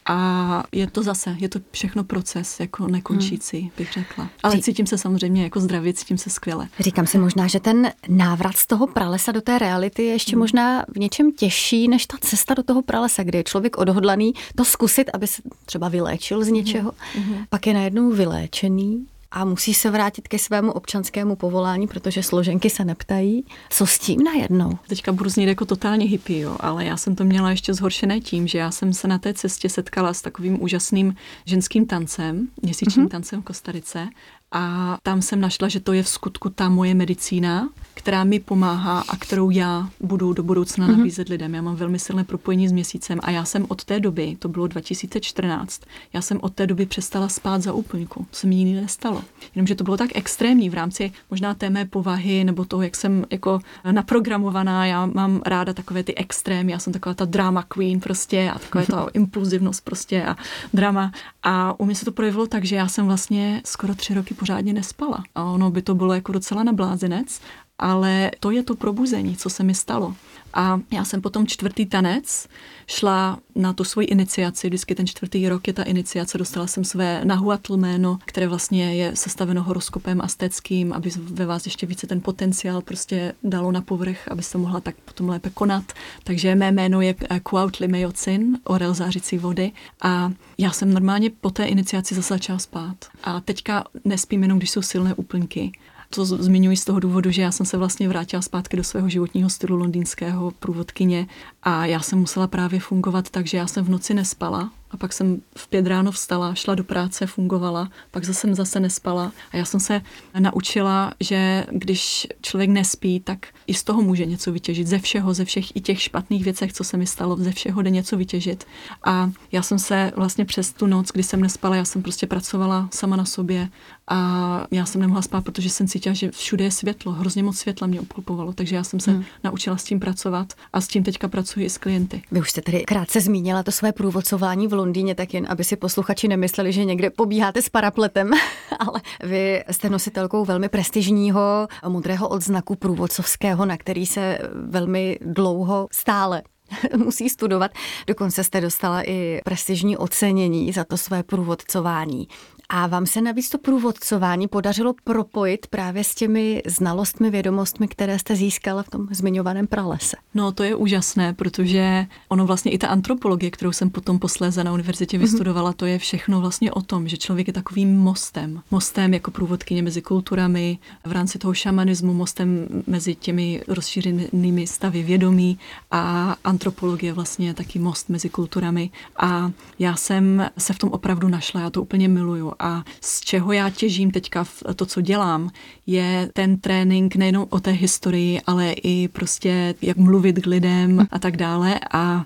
A 0.09 0.63
je 0.73 0.87
to 0.87 1.03
zase, 1.03 1.37
je 1.39 1.49
to 1.49 1.59
všechno 1.71 2.05
proces, 2.05 2.61
jako 2.61 2.87
nekončící, 2.87 3.61
hmm. 3.61 3.71
bych 3.77 3.93
řekla. 3.93 4.29
Ale 4.43 4.59
cítím 4.59 4.87
se 4.87 4.99
samozřejmě 4.99 5.43
jako 5.43 5.61
zdravě, 5.61 5.93
cítím 5.93 6.19
se 6.19 6.31
skvěle. 6.31 6.69
Říkám 6.81 7.07
si 7.07 7.19
možná, 7.19 7.47
že 7.47 7.61
ten 7.61 7.93
návrat 8.09 8.57
z 8.57 8.67
toho 8.67 8.87
pralesa 8.87 9.33
do 9.33 9.41
té 9.41 9.59
reality 9.59 10.03
je 10.03 10.13
ještě 10.13 10.33
hmm. 10.33 10.39
možná 10.39 10.85
v 10.89 10.99
něčem 10.99 11.33
těžší, 11.33 11.89
než 11.89 12.07
ta 12.07 12.17
cesta 12.21 12.55
do 12.55 12.63
toho 12.63 12.83
pralesa, 12.83 13.23
kde 13.23 13.39
je 13.39 13.45
člověk 13.45 13.79
odhodlaný 13.79 14.33
to 14.55 14.65
zkusit, 14.65 15.11
aby 15.15 15.27
se 15.27 15.43
třeba 15.65 15.89
vyléčil 15.89 16.45
z 16.45 16.49
něčeho. 16.49 16.93
Hmm. 17.15 17.45
Pak 17.49 17.67
je 17.67 17.75
najednou 17.75 18.11
vyléčený 18.11 19.07
a 19.37 19.45
musí 19.45 19.75
se 19.75 19.91
vrátit 19.91 20.29
ke 20.29 20.39
svému 20.39 20.73
občanskému 20.73 21.37
povolání, 21.37 21.87
protože 21.87 22.23
složenky 22.23 22.71
se 22.71 22.85
neptají. 22.85 23.45
Co 23.71 23.87
s 23.87 23.99
tím 23.99 24.25
najednou? 24.25 24.79
Teďka 24.89 25.13
budu 25.13 25.31
znít 25.31 25.47
jako 25.47 25.65
totálně 25.65 26.07
hippie, 26.07 26.41
jo, 26.41 26.57
ale 26.61 26.85
já 26.85 26.97
jsem 26.97 27.17
to 27.17 27.25
měla 27.25 27.51
ještě 27.51 27.75
zhoršené 27.75 28.21
tím, 28.21 28.47
že 28.47 28.59
já 28.59 28.71
jsem 28.71 28.93
se 28.93 29.09
na 29.09 29.19
té 29.19 29.35
cestě 29.35 29.69
setkala 29.69 30.15
s 30.15 30.23
takovým 30.23 30.63
úžasným 30.63 31.15
ženským 31.45 31.87
tancem, 31.87 32.49
měsíčním 32.63 33.07
mm-hmm. 33.07 33.11
tancem 33.11 33.43
v 33.43 33.45
Kostarice 33.45 34.09
a 34.57 34.99
tam 35.03 35.23
jsem 35.23 35.41
našla, 35.41 35.69
že 35.69 35.81
to 35.81 35.93
je 35.93 36.03
v 36.03 36.09
skutku 36.09 36.51
ta 36.51 36.69
moje 36.69 36.95
medicína, 36.95 37.69
která 37.95 38.25
mi 38.25 38.41
pomáhá 38.41 39.05
a 39.09 39.17
kterou 39.17 39.51
já 39.51 39.89
budu 40.01 40.33
do 40.33 40.43
budoucna 40.43 40.89
mm-hmm. 40.89 40.97
nabízet 40.97 41.29
lidem. 41.29 41.55
Já 41.55 41.63
mám 41.63 41.77
velmi 41.77 41.99
silné 41.99 42.25
propojení 42.25 42.69
s 42.69 42.73
měsícem 42.73 43.21
a 43.23 43.31
já 43.31 43.45
jsem 43.45 43.67
od 43.69 43.85
té 43.85 44.01
doby, 44.01 44.37
to 44.39 44.49
bylo 44.49 44.67
2014, 44.67 45.83
já 46.13 46.21
jsem 46.21 46.39
od 46.43 46.55
té 46.55 46.67
doby 46.67 46.87
přestala 46.87 47.29
spát 47.29 47.63
za 47.63 47.73
úplňku. 47.73 48.27
To 48.31 48.37
se 48.37 48.47
mi 48.47 48.55
nikdy 48.55 48.81
nestalo. 48.81 49.25
Jenomže 49.55 49.75
to 49.75 49.85
bylo 49.85 49.97
tak 49.97 50.11
extrémní 50.15 50.71
v 50.71 50.75
rámci 50.75 51.13
možná 51.31 51.55
té 51.55 51.71
mé 51.71 51.85
povahy 51.85 52.45
nebo 52.45 52.65
toho, 52.65 52.83
jak 52.83 52.97
jsem 52.97 53.25
jako 53.31 53.61
naprogramovaná. 53.91 54.87
Já 54.87 55.07
mám 55.07 55.43
ráda 55.47 55.73
takové 55.73 56.03
ty 56.03 56.15
extrémy, 56.15 56.73
já 56.73 56.79
jsem 56.79 56.93
taková 56.93 57.15
ta 57.15 57.25
drama 57.25 57.63
queen 57.63 58.01
prostě 58.01 58.51
a 58.55 58.59
takové 58.59 58.87
ta 58.87 59.07
impulzivnost 59.15 59.85
prostě 59.85 60.25
a 60.25 60.37
drama. 60.75 61.13
A 61.43 61.81
u 61.81 61.85
mě 61.85 61.95
se 61.95 62.05
to 62.05 62.13
projevilo 62.13 62.47
tak, 62.47 62.65
že 62.65 62.77
já 62.77 62.89
jsem 62.89 63.07
vlastně 63.07 63.63
skoro 63.65 63.95
tři 63.95 64.15
roky 64.15 64.35
pořádně 64.47 64.73
nespala. 64.73 65.25
A 65.35 65.45
ono 65.45 65.71
by 65.71 65.83
to 65.83 65.95
bylo 65.95 66.15
jako 66.15 66.33
docela 66.33 66.63
nablázenec, 66.63 67.41
ale 67.79 68.31
to 68.41 68.51
je 68.51 68.63
to 68.63 68.77
probuzení, 68.77 69.37
co 69.37 69.51
se 69.51 69.63
mi 69.63 69.75
stalo. 69.75 70.15
A 70.57 70.81
já 70.93 71.05
jsem 71.05 71.21
potom 71.21 71.47
čtvrtý 71.47 71.87
tanec 71.87 72.49
šla 72.87 73.39
na 73.55 73.73
tu 73.73 73.85
svoji 73.85 74.07
iniciaci, 74.07 74.67
vždycky 74.67 74.95
ten 74.95 75.07
čtvrtý 75.07 75.49
rok 75.49 75.67
je 75.67 75.73
ta 75.73 75.83
iniciace, 75.83 76.39
dostala 76.39 76.67
jsem 76.67 76.85
své 76.85 77.21
nahuatl 77.25 77.77
jméno, 77.77 78.19
které 78.25 78.49
vlastně 78.49 78.95
je 78.95 79.17
sestaveno 79.17 79.63
horoskopem 79.63 80.21
asteckým, 80.21 80.93
aby 80.93 81.11
ve 81.17 81.47
vás 81.47 81.65
ještě 81.67 81.87
více 81.87 82.07
ten 82.07 82.21
potenciál 82.21 82.81
prostě 82.81 83.35
dalo 83.43 83.73
na 83.73 83.81
povrch, 83.81 84.29
abyste 84.29 84.59
mohla 84.59 84.81
tak 84.81 84.97
potom 85.05 85.29
lépe 85.29 85.51
konat. 85.51 85.93
Takže 86.25 86.55
mé 86.55 86.73
jméno 86.73 87.01
je 87.01 87.15
Kuautli 87.43 87.89
Mejocin, 87.89 88.59
orel 88.65 88.95
zářící 88.95 89.39
vody 89.39 89.73
a 90.03 90.33
já 90.59 90.71
jsem 90.71 90.95
normálně 90.95 91.31
po 91.31 91.51
té 91.51 91.65
iniciaci 91.65 92.15
zase 92.15 92.35
začala 92.35 92.59
spát. 92.59 92.97
A 93.25 93.41
teďka 93.41 93.85
nespím 94.05 94.43
jenom, 94.43 94.59
když 94.59 94.71
jsou 94.71 94.83
silné 94.83 95.15
úplňky. 95.15 95.73
To 96.11 96.25
zmiňuji 96.25 96.77
z 96.77 96.85
toho 96.85 97.01
důvodu, 97.01 97.31
že 97.31 97.43
já 97.43 97.53
jsem 97.53 97.67
se 97.67 97.77
vlastně 97.77 98.09
vrátila 98.09 98.43
zpátky 98.43 98.77
do 98.77 98.85
svého 98.85 99.09
životního 99.09 99.51
stylu 99.51 99.77
londýnského 99.77 100.51
průvodkyně 100.51 101.27
a 101.63 101.87
já 101.87 102.01
jsem 102.01 102.19
musela 102.19 102.47
právě 102.47 102.81
fungovat 102.81 103.31
tak, 103.31 103.47
že 103.47 103.57
já 103.57 103.67
jsem 103.67 103.85
v 103.85 103.91
noci 103.91 104.15
nespala, 104.15 104.71
a 104.97 104.99
pak 104.99 105.13
jsem 105.13 105.41
v 105.57 105.69
pět 105.69 105.87
ráno 105.87 106.13
vstala, 106.13 106.55
šla 106.55 106.75
do 106.75 106.85
práce, 106.85 107.27
fungovala, 107.27 107.89
pak 108.11 108.25
zase 108.25 108.41
jsem 108.41 108.55
zase 108.55 108.81
nespala. 108.81 109.33
A 109.53 109.57
já 109.57 109.65
jsem 109.65 109.81
se 109.81 110.03
naučila, 110.39 111.13
že 111.21 111.67
když 111.71 112.27
člověk 112.43 112.71
nespí, 112.71 113.21
tak 113.21 113.47
i 113.67 113.75
z 113.75 113.85
toho 113.85 114.03
může 114.03 114.27
něco 114.27 114.53
vytěžit. 114.53 114.87
Ze 114.87 114.99
všeho, 114.99 115.35
ze 115.35 115.45
všech 115.45 115.77
i 115.77 115.81
těch 115.81 116.03
špatných 116.03 116.45
věcech, 116.45 116.73
co 116.73 116.85
se 116.85 116.97
mi 116.97 117.07
stalo, 117.07 117.37
ze 117.37 117.53
všeho 117.53 117.83
jde 117.83 117.91
něco 117.91 118.17
vytěžit. 118.17 118.65
A 119.05 119.31
já 119.53 119.63
jsem 119.63 119.79
se 119.79 120.13
vlastně 120.17 120.45
přes 120.45 120.73
tu 120.73 120.87
noc, 120.87 121.09
kdy 121.13 121.23
jsem 121.23 121.41
nespala, 121.41 121.77
já 121.77 121.85
jsem 121.85 122.03
prostě 122.03 122.27
pracovala 122.27 122.89
sama 122.93 123.17
na 123.17 123.25
sobě 123.25 123.69
a 124.09 124.67
já 124.71 124.87
jsem 124.87 125.01
nemohla 125.01 125.23
spát, 125.23 125.45
protože 125.45 125.71
jsem 125.71 125.89
cítila, 125.89 126.15
že 126.15 126.31
všude 126.31 126.65
je 126.65 126.71
světlo, 126.71 127.13
hrozně 127.13 127.43
moc 127.43 127.59
světla 127.59 127.87
mě 127.87 128.01
obklopovalo, 128.01 128.53
takže 128.53 128.77
já 128.77 128.85
jsem 128.85 129.01
se 129.01 129.11
hmm. 129.11 129.25
naučila 129.45 129.77
s 129.77 129.85
tím 129.85 130.01
pracovat 130.01 130.53
a 130.73 130.81
s 130.81 130.89
tím 130.89 131.03
teďka 131.03 131.29
pracuji 131.29 131.67
i 131.67 131.71
s 131.71 131.79
klienty. 131.79 132.23
Vy 132.31 132.41
už 132.41 132.51
jste 132.51 132.63
tady 132.63 132.85
krátce 132.85 133.21
zmínila 133.21 133.63
to 133.63 133.73
své 133.73 133.93
průvodcování 133.93 134.67
v 134.69 134.73
Londýně, 134.73 134.86
tak 135.15 135.35
jen 135.35 135.47
aby 135.49 135.65
si 135.65 135.77
posluchači 135.77 136.29
nemysleli, 136.29 136.73
že 136.73 136.85
někde 136.85 137.11
pobíháte 137.11 137.63
s 137.63 137.69
parapletem, 137.69 138.31
ale 138.79 139.01
vy 139.23 139.65
jste 139.71 139.91
nositelkou 139.91 140.45
velmi 140.45 140.69
prestižního 140.69 141.69
modrého 141.89 142.29
odznaku 142.29 142.77
průvodcovského, 142.77 143.67
na 143.67 143.77
který 143.77 144.07
se 144.07 144.39
velmi 144.55 145.19
dlouho 145.21 145.89
stále 145.93 146.43
musí 146.97 147.29
studovat. 147.29 147.71
Dokonce 148.07 148.45
jste 148.45 148.61
dostala 148.61 149.03
i 149.03 149.41
prestižní 149.45 149.97
ocenění 149.97 150.73
za 150.73 150.85
to 150.85 150.97
své 150.97 151.23
průvodcování. 151.23 152.29
A 152.69 152.87
vám 152.87 153.07
se 153.07 153.21
navíc 153.21 153.49
to 153.49 153.59
průvodcování 153.59 154.49
podařilo 154.49 154.95
propojit 155.05 155.67
právě 155.67 156.05
s 156.05 156.15
těmi 156.15 156.63
znalostmi, 156.67 157.31
vědomostmi, 157.31 157.89
které 157.89 158.19
jste 158.19 158.37
získala 158.37 158.83
v 158.83 158.91
tom 158.91 159.09
zmiňovaném 159.11 159.67
pralese. 159.67 160.17
No 160.35 160.53
to 160.53 160.63
je 160.63 160.75
úžasné, 160.75 161.35
protože 161.35 162.07
ono 162.29 162.47
vlastně 162.47 162.73
i 162.73 162.79
ta 162.79 162.89
antropologie, 162.89 163.51
kterou 163.51 163.73
jsem 163.73 163.91
potom 163.91 164.19
posléze 164.19 164.65
na 164.65 164.73
univerzitě 164.73 165.19
vystudovala, 165.19 165.73
to 165.73 165.87
je 165.87 165.99
všechno 165.99 166.41
vlastně 166.41 166.73
o 166.73 166.83
tom, 166.83 167.09
že 167.09 167.17
člověk 167.17 167.47
je 167.47 167.53
takovým 167.53 167.99
mostem. 167.99 168.63
Mostem 168.71 169.15
jako 169.15 169.31
průvodkyně 169.31 169.83
mezi 169.83 170.03
kulturami, 170.03 170.79
v 171.05 171.13
rámci 171.13 171.39
toho 171.39 171.55
šamanismu, 171.55 172.15
mostem 172.15 172.67
mezi 172.87 173.15
těmi 173.15 173.63
rozšířenými 173.69 174.67
stavy 174.67 175.03
vědomí 175.03 175.59
a 175.91 176.37
antropologie 176.45 177.13
vlastně 177.13 177.47
je 177.47 177.55
taky 177.55 177.79
most 177.79 178.09
mezi 178.09 178.29
kulturami. 178.29 178.91
A 179.17 179.51
já 179.79 179.97
jsem 179.97 180.51
se 180.59 180.73
v 180.73 180.79
tom 180.79 180.91
opravdu 180.91 181.29
našla, 181.29 181.61
já 181.61 181.71
to 181.71 181.83
úplně 181.83 182.09
miluju 182.09 182.53
a 182.59 182.85
z 183.01 183.21
čeho 183.21 183.53
já 183.53 183.71
těžím 183.71 184.11
teďka 184.11 184.45
v 184.45 184.63
to, 184.77 184.87
co 184.87 185.01
dělám, 185.01 185.51
je 185.87 186.31
ten 186.33 186.57
trénink 186.57 187.17
nejenom 187.17 187.47
o 187.51 187.61
té 187.61 187.71
historii, 187.71 188.41
ale 188.47 188.73
i 188.73 189.09
prostě 189.09 189.75
jak 189.83 189.97
mluvit 189.97 190.43
k 190.43 190.47
lidem 190.47 191.07
a 191.11 191.19
tak 191.19 191.37
dále. 191.37 191.81
A 191.93 192.25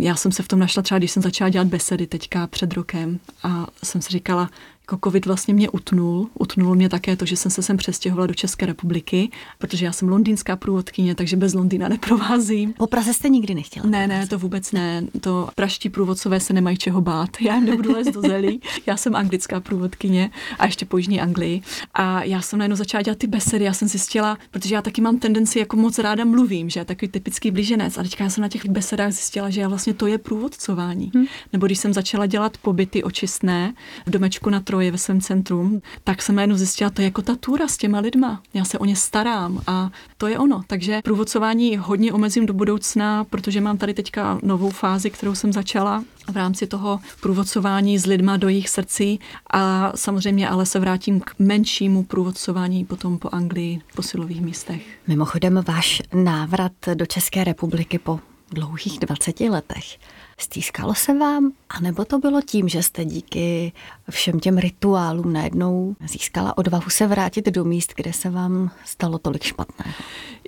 já 0.00 0.16
jsem 0.16 0.32
se 0.32 0.42
v 0.42 0.48
tom 0.48 0.58
našla 0.58 0.82
třeba, 0.82 0.98
když 0.98 1.10
jsem 1.10 1.22
začala 1.22 1.48
dělat 1.48 1.66
besedy 1.66 2.06
teďka 2.06 2.46
před 2.46 2.74
rokem 2.74 3.18
a 3.42 3.66
jsem 3.84 4.02
si 4.02 4.10
říkala, 4.10 4.50
jako 4.92 5.08
covid 5.08 5.26
vlastně 5.26 5.54
mě 5.54 5.70
utnul. 5.70 6.28
Utnul 6.38 6.74
mě 6.74 6.88
také 6.88 7.16
to, 7.16 7.26
že 7.26 7.36
jsem 7.36 7.50
se 7.50 7.62
sem 7.62 7.76
přestěhovala 7.76 8.26
do 8.26 8.34
České 8.34 8.66
republiky, 8.66 9.30
protože 9.58 9.84
já 9.84 9.92
jsem 9.92 10.08
londýnská 10.08 10.56
průvodkyně, 10.56 11.14
takže 11.14 11.36
bez 11.36 11.54
Londýna 11.54 11.88
neprovázím. 11.88 12.72
Po 12.72 12.86
Praze 12.86 13.14
jste 13.14 13.28
nikdy 13.28 13.54
nechtěla? 13.54 13.86
Ne, 13.86 14.06
ne, 14.06 14.26
to 14.26 14.38
vůbec 14.38 14.72
ne. 14.72 15.04
To 15.20 15.48
praští 15.54 15.88
průvodcové 15.88 16.40
se 16.40 16.52
nemají 16.52 16.76
čeho 16.76 17.00
bát. 17.00 17.30
Já 17.40 17.54
jim 17.54 17.64
nebudu 17.64 17.92
lézt 17.92 18.12
do 18.12 18.20
zelí. 18.20 18.60
Já 18.86 18.96
jsem 18.96 19.16
anglická 19.16 19.60
průvodkyně 19.60 20.30
a 20.58 20.66
ještě 20.66 20.84
po 20.84 20.96
Jižní 20.96 21.20
Anglii. 21.20 21.62
A 21.94 22.22
já 22.22 22.40
jsem 22.40 22.58
najednou 22.58 22.76
začala 22.76 23.02
dělat 23.02 23.18
ty 23.18 23.26
besedy. 23.26 23.64
Já 23.64 23.72
jsem 23.72 23.88
zjistila, 23.88 24.38
protože 24.50 24.74
já 24.74 24.82
taky 24.82 25.00
mám 25.00 25.18
tendenci 25.18 25.58
jako 25.58 25.76
moc 25.76 25.98
ráda 25.98 26.24
mluvím, 26.24 26.70
že 26.70 26.84
takový 26.84 27.08
typický 27.08 27.50
blíženec. 27.50 27.98
A 27.98 28.02
teďka 28.02 28.24
já 28.24 28.30
jsem 28.30 28.42
na 28.42 28.48
těch 28.48 28.66
besedách 28.66 29.12
zjistila, 29.12 29.50
že 29.50 29.60
já 29.60 29.68
vlastně 29.68 29.94
to 29.94 30.06
je 30.06 30.18
průvodcování. 30.18 31.10
Hmm. 31.14 31.26
Nebo 31.52 31.66
když 31.66 31.78
jsem 31.78 31.92
začala 31.92 32.26
dělat 32.26 32.58
pobyty 32.58 33.02
očistné 33.02 33.74
v 34.06 34.10
domečku 34.10 34.50
na 34.50 34.60
Troje 34.82 34.92
ve 34.92 34.98
svém 34.98 35.20
centrum, 35.20 35.82
tak 36.04 36.22
jsem 36.22 36.34
najednou 36.34 36.56
zjistila, 36.56 36.90
to 36.90 37.00
je 37.00 37.04
jako 37.04 37.22
ta 37.22 37.36
túra 37.36 37.68
s 37.68 37.76
těma 37.76 38.00
lidma. 38.00 38.42
Já 38.54 38.64
se 38.64 38.78
o 38.78 38.84
ně 38.84 38.96
starám 38.96 39.60
a 39.66 39.90
to 40.18 40.26
je 40.26 40.38
ono. 40.38 40.62
Takže 40.66 41.00
průvodcování 41.04 41.76
hodně 41.76 42.12
omezím 42.12 42.46
do 42.46 42.54
budoucna, 42.54 43.24
protože 43.24 43.60
mám 43.60 43.78
tady 43.78 43.94
teďka 43.94 44.38
novou 44.42 44.70
fázi, 44.70 45.10
kterou 45.10 45.34
jsem 45.34 45.52
začala 45.52 46.04
v 46.32 46.36
rámci 46.36 46.66
toho 46.66 47.00
průvodcování 47.20 47.98
s 47.98 48.06
lidma 48.06 48.36
do 48.36 48.48
jejich 48.48 48.68
srdcí 48.68 49.20
a 49.50 49.92
samozřejmě 49.94 50.48
ale 50.48 50.66
se 50.66 50.78
vrátím 50.78 51.20
k 51.20 51.34
menšímu 51.38 52.04
průvodcování 52.04 52.84
potom 52.84 53.18
po 53.18 53.28
Anglii, 53.32 53.80
po 53.94 54.02
silových 54.02 54.40
místech. 54.40 54.82
Mimochodem 55.06 55.64
váš 55.66 56.02
návrat 56.14 56.72
do 56.94 57.06
České 57.06 57.44
republiky 57.44 57.98
po 57.98 58.20
dlouhých 58.50 58.98
20 58.98 59.40
letech 59.40 59.98
Stýskalo 60.38 60.94
se 60.94 61.14
vám, 61.14 61.52
anebo 61.68 62.04
to 62.04 62.18
bylo 62.18 62.42
tím, 62.42 62.68
že 62.68 62.82
jste 62.82 63.04
díky 63.04 63.72
všem 64.10 64.40
těm 64.40 64.58
rituálům 64.58 65.32
najednou 65.32 65.96
získala 66.06 66.58
odvahu 66.58 66.90
se 66.90 67.06
vrátit 67.06 67.46
do 67.46 67.64
míst, 67.64 67.92
kde 67.96 68.12
se 68.12 68.30
vám 68.30 68.70
stalo 68.84 69.18
tolik 69.18 69.42
špatného? 69.42 69.94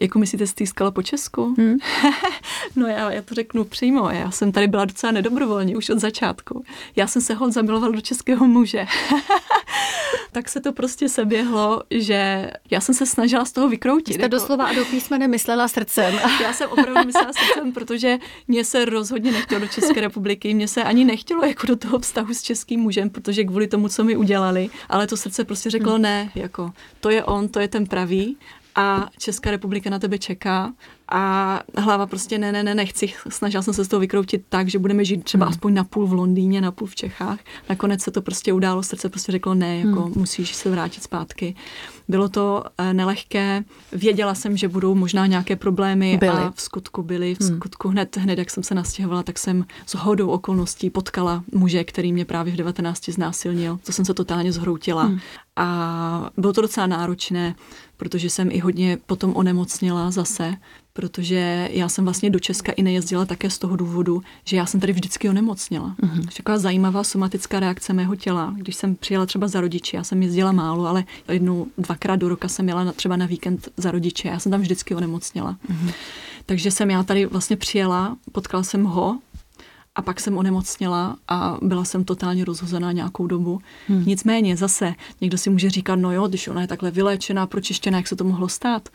Jako 0.00 0.18
myslíte, 0.18 0.46
stýskala 0.46 0.90
po 0.90 1.02
Česku? 1.02 1.54
Hmm? 1.58 1.76
no 2.76 2.86
já, 2.86 3.10
já 3.10 3.22
to 3.22 3.34
řeknu 3.34 3.64
přímo. 3.64 4.10
Já 4.10 4.30
jsem 4.30 4.52
tady 4.52 4.66
byla 4.66 4.84
docela 4.84 5.12
nedobrovolně 5.12 5.76
už 5.76 5.90
od 5.90 5.98
začátku. 5.98 6.64
Já 6.96 7.06
jsem 7.06 7.22
se 7.22 7.34
hod 7.34 7.52
zamilovala 7.52 7.92
do 7.92 8.00
českého 8.00 8.46
muže. 8.46 8.86
tak 10.32 10.48
se 10.48 10.60
to 10.60 10.72
prostě 10.72 11.08
seběhlo, 11.08 11.82
že 11.90 12.50
já 12.70 12.80
jsem 12.80 12.94
se 12.94 13.06
snažila 13.06 13.44
z 13.44 13.52
toho 13.52 13.68
vykroutit. 13.68 14.14
Jste 14.14 14.22
jako... 14.22 14.36
doslova 14.36 14.66
a 14.66 14.72
do 14.72 14.84
písma 14.84 15.18
nemyslela 15.18 15.68
srdcem. 15.68 16.14
já 16.42 16.52
jsem 16.52 16.70
opravdu 16.70 17.04
myslela 17.06 17.32
srdcem, 17.32 17.72
protože 17.72 18.18
mě 18.48 18.64
se 18.64 18.84
rozhodně 18.84 19.32
nechtělo 19.32 19.60
do 19.60 19.68
České 19.86 20.00
republiky. 20.00 20.54
Mně 20.54 20.68
se 20.68 20.84
ani 20.84 21.04
nechtělo 21.04 21.44
jako 21.44 21.66
do 21.66 21.76
toho 21.76 21.98
vztahu 21.98 22.34
s 22.34 22.42
českým 22.42 22.80
mužem, 22.80 23.10
protože 23.10 23.44
kvůli 23.44 23.66
tomu, 23.66 23.88
co 23.88 24.04
mi 24.04 24.16
udělali, 24.16 24.70
ale 24.88 25.06
to 25.06 25.16
srdce 25.16 25.44
prostě 25.44 25.70
řeklo 25.70 25.92
hmm. 25.92 26.02
ne, 26.02 26.30
jako 26.34 26.72
to 27.00 27.10
je 27.10 27.24
on, 27.24 27.48
to 27.48 27.60
je 27.60 27.68
ten 27.68 27.86
pravý 27.86 28.36
a 28.74 29.08
Česká 29.18 29.50
republika 29.50 29.90
na 29.90 29.98
tebe 29.98 30.18
čeká 30.18 30.72
a 31.08 31.60
hlava 31.76 32.06
prostě 32.06 32.38
ne, 32.38 32.52
ne, 32.52 32.62
ne, 32.62 32.74
nechci. 32.74 33.12
Snažila 33.28 33.62
jsem 33.62 33.74
se 33.74 33.84
z 33.84 33.88
toho 33.88 34.00
vykroutit 34.00 34.44
tak, 34.48 34.68
že 34.68 34.78
budeme 34.78 35.04
žít 35.04 35.24
třeba 35.24 35.46
hmm. 35.46 35.52
aspoň 35.52 35.74
na 35.74 35.84
půl 35.84 36.06
v 36.06 36.12
Londýně, 36.12 36.60
na 36.60 36.72
půl 36.72 36.88
v 36.88 36.94
Čechách. 36.94 37.38
Nakonec 37.68 38.02
se 38.02 38.10
to 38.10 38.22
prostě 38.22 38.52
událo, 38.52 38.82
srdce 38.82 39.08
prostě 39.08 39.32
řeklo 39.32 39.54
ne, 39.54 39.78
jako 39.78 40.02
hmm. 40.02 40.12
musíš 40.16 40.54
se 40.54 40.70
vrátit 40.70 41.02
zpátky. 41.02 41.54
Bylo 42.08 42.28
to 42.28 42.64
eh, 42.78 42.94
nelehké, 42.94 43.64
věděla 43.92 44.34
jsem, 44.34 44.56
že 44.56 44.68
budou 44.68 44.94
možná 44.94 45.26
nějaké 45.26 45.56
problémy 45.56 46.16
byly. 46.20 46.32
a 46.32 46.52
v 46.54 46.60
skutku 46.60 47.02
byly. 47.02 47.34
V 47.34 47.40
hmm. 47.40 47.56
skutku 47.56 47.88
hned, 47.88 48.16
hned, 48.16 48.38
jak 48.38 48.50
jsem 48.50 48.62
se 48.62 48.74
nastěhovala, 48.74 49.22
tak 49.22 49.38
jsem 49.38 49.64
s 49.86 49.94
hodou 49.94 50.28
okolností 50.28 50.90
potkala 50.90 51.42
muže, 51.52 51.84
který 51.84 52.12
mě 52.12 52.24
právě 52.24 52.52
v 52.52 52.56
19 52.56 53.08
znásilnil. 53.08 53.78
To 53.86 53.92
jsem 53.92 54.04
se 54.04 54.14
totálně 54.14 54.52
zhroutila. 54.52 55.02
Hmm. 55.02 55.18
A 55.56 56.30
bylo 56.36 56.52
to 56.52 56.60
docela 56.60 56.86
náročné, 56.86 57.54
protože 57.96 58.30
jsem 58.30 58.50
i 58.50 58.58
hodně 58.58 58.98
potom 59.06 59.36
onemocněla 59.36 60.10
zase, 60.10 60.54
protože 60.92 61.68
já 61.72 61.88
jsem 61.88 62.04
vlastně 62.04 62.30
do 62.30 62.38
Česka 62.38 62.72
i 62.72 62.82
nejezdila 62.82 63.24
také 63.24 63.50
z 63.50 63.58
toho 63.58 63.76
důvodu, 63.76 64.22
že 64.44 64.56
já 64.56 64.66
jsem 64.66 64.80
tady 64.80 64.92
vždycky 64.92 65.28
onemocněla. 65.28 65.96
Mm-hmm. 66.02 66.28
Taková 66.36 66.58
zajímavá 66.58 67.04
somatická 67.04 67.60
reakce 67.60 67.92
mého 67.92 68.16
těla. 68.16 68.54
Když 68.56 68.76
jsem 68.76 68.94
přijela 68.94 69.26
třeba 69.26 69.48
za 69.48 69.60
rodiči, 69.60 69.96
já 69.96 70.04
jsem 70.04 70.22
jezdila 70.22 70.52
málo, 70.52 70.86
ale 70.86 71.04
jednou, 71.28 71.66
dvakrát 71.78 72.16
do 72.16 72.28
roka 72.28 72.48
jsem 72.48 72.68
jela 72.68 72.84
na, 72.84 72.92
třeba 72.92 73.16
na 73.16 73.26
víkend 73.26 73.68
za 73.76 73.90
rodiče, 73.90 74.28
já 74.28 74.38
jsem 74.38 74.52
tam 74.52 74.60
vždycky 74.60 74.94
onemocněla. 74.94 75.56
Mm-hmm. 75.70 75.92
Takže 76.46 76.70
jsem 76.70 76.90
já 76.90 77.02
tady 77.02 77.26
vlastně 77.26 77.56
přijela, 77.56 78.16
potkala 78.32 78.62
jsem 78.62 78.84
ho, 78.84 79.18
a 79.94 80.02
pak 80.02 80.20
jsem 80.20 80.38
onemocněla 80.38 81.16
a 81.28 81.58
byla 81.62 81.84
jsem 81.84 82.04
totálně 82.04 82.44
rozhozená 82.44 82.92
nějakou 82.92 83.26
dobu. 83.26 83.60
Hmm. 83.88 84.04
Nicméně 84.06 84.56
zase 84.56 84.94
někdo 85.20 85.38
si 85.38 85.50
může 85.50 85.70
říkat, 85.70 85.96
no 85.96 86.12
jo, 86.12 86.28
když 86.28 86.48
ona 86.48 86.60
je 86.60 86.66
takhle 86.66 86.90
vyléčená, 86.90 87.46
pročištěná, 87.46 87.98
jak 87.98 88.08
se 88.08 88.16
to 88.16 88.24
mohlo 88.24 88.48
stát? 88.48 88.88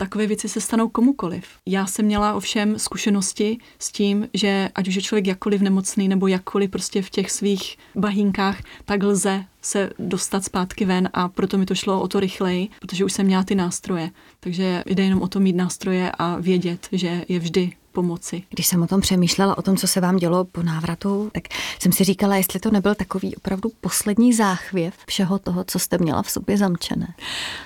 takové 0.00 0.26
věci 0.26 0.48
se 0.48 0.60
stanou 0.60 0.88
komukoliv. 0.88 1.44
Já 1.66 1.86
jsem 1.86 2.04
měla 2.04 2.34
ovšem 2.34 2.78
zkušenosti 2.78 3.58
s 3.78 3.92
tím, 3.92 4.28
že 4.34 4.68
ať 4.74 4.88
už 4.88 4.94
je 4.94 5.02
člověk 5.02 5.26
jakkoliv 5.26 5.60
nemocný 5.60 6.08
nebo 6.08 6.26
jakkoliv 6.26 6.70
prostě 6.70 7.02
v 7.02 7.10
těch 7.10 7.30
svých 7.30 7.76
bahínkách, 7.94 8.62
tak 8.84 9.02
lze 9.02 9.44
se 9.62 9.90
dostat 9.98 10.44
zpátky 10.44 10.84
ven 10.84 11.08
a 11.12 11.28
proto 11.28 11.58
mi 11.58 11.66
to 11.66 11.74
šlo 11.74 12.00
o 12.00 12.08
to 12.08 12.20
rychleji, 12.20 12.68
protože 12.80 13.04
už 13.04 13.12
jsem 13.12 13.26
měla 13.26 13.44
ty 13.44 13.54
nástroje. 13.54 14.10
Takže 14.40 14.82
jde 14.86 15.02
jenom 15.02 15.22
o 15.22 15.28
to 15.28 15.40
mít 15.40 15.56
nástroje 15.56 16.12
a 16.18 16.36
vědět, 16.40 16.88
že 16.92 17.24
je 17.28 17.38
vždy 17.38 17.72
pomoci. 17.92 18.42
Když 18.50 18.66
jsem 18.66 18.82
o 18.82 18.86
tom 18.86 19.00
přemýšlela, 19.00 19.58
o 19.58 19.62
tom, 19.62 19.76
co 19.76 19.86
se 19.86 20.00
vám 20.00 20.16
dělo 20.16 20.44
po 20.44 20.62
návratu, 20.62 21.30
tak 21.34 21.42
jsem 21.78 21.92
si 21.92 22.04
říkala, 22.04 22.36
jestli 22.36 22.60
to 22.60 22.70
nebyl 22.70 22.94
takový 22.94 23.36
opravdu 23.36 23.70
poslední 23.80 24.32
záchvěv 24.32 24.94
všeho 25.06 25.38
toho, 25.38 25.64
co 25.64 25.78
jste 25.78 25.98
měla 25.98 26.22
v 26.22 26.30
sobě 26.30 26.58
zamčené. 26.58 27.14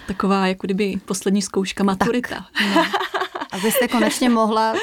Taková 0.06 0.46
jako 0.46 0.66
kdyby 0.66 1.00
poslední 1.04 1.42
zkouška 1.42 1.84
maturita. 1.84 2.46
Tak, 2.58 2.74
no. 2.74 2.84
Abyste 3.52 3.88
konečně 3.88 4.28
mohla 4.28 4.74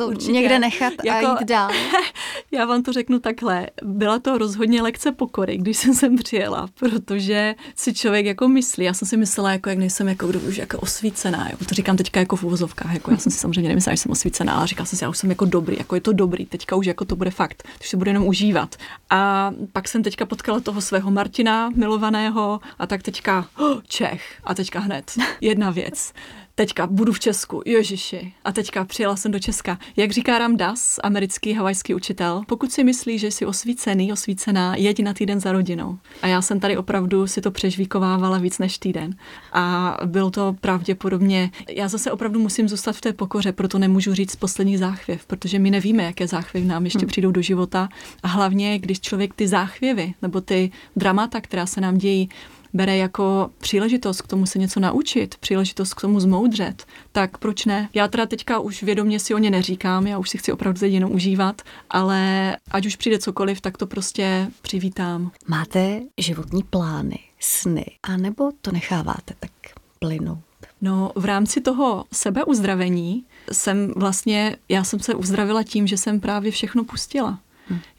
to 0.00 0.08
Určitě. 0.08 0.32
někde 0.32 0.58
nechat 0.58 0.92
jako, 1.04 1.26
a 1.26 1.30
jít 1.40 1.48
dál. 1.48 1.70
Já 2.50 2.64
vám 2.64 2.82
to 2.82 2.92
řeknu 2.92 3.18
takhle. 3.18 3.66
Byla 3.82 4.18
to 4.18 4.38
rozhodně 4.38 4.82
lekce 4.82 5.12
pokory, 5.12 5.56
když 5.56 5.76
jsem 5.76 5.94
sem 5.94 6.16
přijela, 6.16 6.68
protože 6.78 7.54
si 7.76 7.94
člověk 7.94 8.26
jako 8.26 8.48
myslí, 8.48 8.84
já 8.84 8.94
jsem 8.94 9.08
si 9.08 9.16
myslela, 9.16 9.52
jako 9.52 9.68
jak 9.68 9.78
nejsem 9.78 10.08
jako 10.08 10.26
kdo 10.26 10.40
už 10.40 10.56
jako 10.56 10.78
osvícená, 10.78 11.48
jo. 11.50 11.56
to 11.68 11.74
říkám 11.74 11.96
teďka 11.96 12.20
jako 12.20 12.36
v 12.36 12.44
uvozovkách, 12.44 12.94
jako 12.94 13.10
já 13.10 13.16
jsem 13.16 13.32
si 13.32 13.38
samozřejmě 13.38 13.68
nemyslela, 13.68 13.94
že 13.94 14.02
jsem 14.02 14.12
osvícená, 14.12 14.54
ale 14.54 14.66
říkala 14.66 14.86
jsem 14.86 14.98
si, 14.98 15.04
já 15.04 15.10
už 15.10 15.18
jsem 15.18 15.30
jako 15.30 15.44
dobrý, 15.44 15.76
jako 15.78 15.94
je 15.94 16.00
to 16.00 16.12
dobrý, 16.12 16.46
teďka 16.46 16.76
už 16.76 16.86
jako 16.86 17.04
to 17.04 17.16
bude 17.16 17.30
fakt, 17.30 17.68
už 17.80 17.88
se 17.88 17.96
bude 17.96 18.10
jenom 18.10 18.26
užívat. 18.26 18.76
A 19.10 19.52
pak 19.72 19.88
jsem 19.88 20.02
teďka 20.02 20.26
potkala 20.26 20.60
toho 20.60 20.80
svého 20.80 21.10
Martina, 21.10 21.70
milovaného, 21.74 22.60
a 22.78 22.86
tak 22.86 23.02
teďka 23.02 23.48
oh, 23.58 23.80
Čech, 23.86 24.22
a 24.44 24.54
teďka 24.54 24.80
hned 24.80 25.12
jedna 25.40 25.70
věc 25.70 26.12
teďka 26.60 26.86
budu 26.86 27.12
v 27.12 27.20
Česku, 27.20 27.62
ježiši. 27.66 28.32
A 28.44 28.52
teďka 28.52 28.84
přijela 28.84 29.16
jsem 29.16 29.32
do 29.32 29.38
Česka. 29.38 29.78
Jak 29.96 30.10
říká 30.10 30.38
Ram 30.38 30.56
Das, 30.56 31.00
americký 31.02 31.52
havajský 31.52 31.94
učitel, 31.94 32.42
pokud 32.46 32.72
si 32.72 32.84
myslíš, 32.84 33.20
že 33.20 33.30
jsi 33.30 33.46
osvícený, 33.46 34.12
osvícená, 34.12 34.76
jeď 34.76 35.02
na 35.02 35.14
týden 35.14 35.40
za 35.40 35.52
rodinou. 35.52 35.98
A 36.22 36.26
já 36.26 36.42
jsem 36.42 36.60
tady 36.60 36.76
opravdu 36.76 37.26
si 37.26 37.40
to 37.40 37.50
přežvíkovávala 37.50 38.38
víc 38.38 38.58
než 38.58 38.78
týden. 38.78 39.16
A 39.52 39.96
byl 40.04 40.30
to 40.30 40.56
pravděpodobně, 40.60 41.50
já 41.68 41.88
zase 41.88 42.12
opravdu 42.12 42.40
musím 42.40 42.68
zůstat 42.68 42.92
v 42.92 43.00
té 43.00 43.12
pokoře, 43.12 43.52
proto 43.52 43.78
nemůžu 43.78 44.14
říct 44.14 44.36
poslední 44.36 44.76
záchvěv, 44.76 45.26
protože 45.26 45.58
my 45.58 45.70
nevíme, 45.70 46.02
jaké 46.02 46.26
záchvěvy 46.26 46.66
nám 46.66 46.84
ještě 46.84 46.98
hmm. 46.98 47.08
přijdou 47.08 47.30
do 47.30 47.42
života. 47.42 47.88
A 48.22 48.28
hlavně, 48.28 48.78
když 48.78 49.00
člověk 49.00 49.34
ty 49.34 49.48
záchvěvy 49.48 50.14
nebo 50.22 50.40
ty 50.40 50.70
dramata, 50.96 51.40
která 51.40 51.66
se 51.66 51.80
nám 51.80 51.98
dějí, 51.98 52.28
bere 52.72 52.96
jako 52.96 53.50
příležitost 53.58 54.22
k 54.22 54.26
tomu 54.26 54.46
se 54.46 54.58
něco 54.58 54.80
naučit, 54.80 55.36
příležitost 55.36 55.94
k 55.94 56.00
tomu 56.00 56.20
zmoudřet, 56.20 56.86
tak 57.12 57.38
proč 57.38 57.64
ne? 57.64 57.88
Já 57.94 58.08
teda 58.08 58.26
teďka 58.26 58.58
už 58.58 58.82
vědomě 58.82 59.20
si 59.20 59.34
o 59.34 59.38
ně 59.38 59.50
neříkám, 59.50 60.06
já 60.06 60.18
už 60.18 60.30
si 60.30 60.38
chci 60.38 60.52
opravdu 60.52 60.80
teď 60.80 60.92
jenom 60.92 61.12
užívat, 61.12 61.62
ale 61.90 62.56
ať 62.70 62.86
už 62.86 62.96
přijde 62.96 63.18
cokoliv, 63.18 63.60
tak 63.60 63.78
to 63.78 63.86
prostě 63.86 64.50
přivítám. 64.62 65.30
Máte 65.48 66.00
životní 66.18 66.62
plány, 66.62 67.18
sny, 67.40 67.86
anebo 68.02 68.50
to 68.60 68.72
necháváte 68.72 69.34
tak 69.40 69.50
plynout? 69.98 70.38
No, 70.82 71.12
v 71.14 71.24
rámci 71.24 71.60
toho 71.60 72.04
sebeuzdravení 72.12 73.24
jsem 73.52 73.92
vlastně, 73.96 74.56
já 74.68 74.84
jsem 74.84 75.00
se 75.00 75.14
uzdravila 75.14 75.62
tím, 75.62 75.86
že 75.86 75.96
jsem 75.96 76.20
právě 76.20 76.52
všechno 76.52 76.84
pustila. 76.84 77.38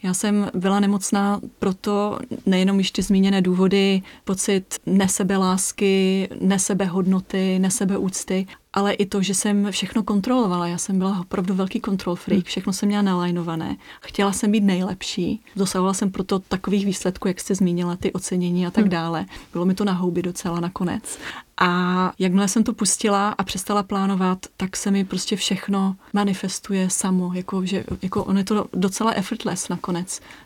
Já 0.04 0.14
jsem 0.14 0.50
byla 0.54 0.80
nemocná 0.80 1.40
proto 1.60 2.20
nejenom 2.46 2.78
ještě 2.78 3.04
zmíněné 3.04 3.42
důvody, 3.42 4.02
pocit 4.24 4.76
nesebelásky, 4.86 6.30
nesebehodnoty, 6.42 7.60
nesebeúcty, 7.60 8.48
ale 8.74 8.94
i 8.94 9.06
to, 9.06 9.22
že 9.22 9.34
jsem 9.34 9.68
všechno 9.72 10.04
kontrolovala. 10.04 10.68
Já 10.68 10.78
jsem 10.78 10.98
byla 10.98 11.20
opravdu 11.20 11.54
velký 11.54 11.82
control 11.82 12.16
freak, 12.16 12.46
všechno 12.46 12.74
jsem 12.74 12.88
měla 12.88 13.02
nalajnované. 13.02 13.78
Chtěla 14.02 14.32
jsem 14.32 14.52
být 14.52 14.64
nejlepší. 14.64 15.44
Dosahovala 15.56 15.94
jsem 15.94 16.12
proto 16.12 16.40
takových 16.40 16.86
výsledků, 16.86 17.28
jak 17.28 17.40
jste 17.40 17.56
zmínila, 17.56 17.96
ty 17.96 18.14
ocenění 18.14 18.68
a 18.68 18.72
tak 18.72 18.90
dále. 18.90 19.26
Bylo 19.54 19.66
mi 19.66 19.74
to 19.74 19.86
na 19.86 19.94
houby 19.94 20.22
docela 20.22 20.60
nakonec. 20.60 21.20
A 21.58 22.14
jakmile 22.20 22.48
jsem 22.48 22.64
to 22.64 22.74
pustila 22.74 23.30
a 23.30 23.44
přestala 23.44 23.84
plánovat, 23.84 24.40
tak 24.58 24.78
se 24.78 24.92
mi 24.92 25.06
prostě 25.06 25.36
všechno 25.36 25.96
manifestuje 26.14 26.90
samo. 26.90 27.34
Jako, 27.34 27.66
že, 27.66 27.84
jako 28.02 28.24
on 28.24 28.38
je 28.38 28.44
to 28.44 28.66
docela 28.74 29.12
effortless 29.12 29.70
nakonec. 29.70 29.91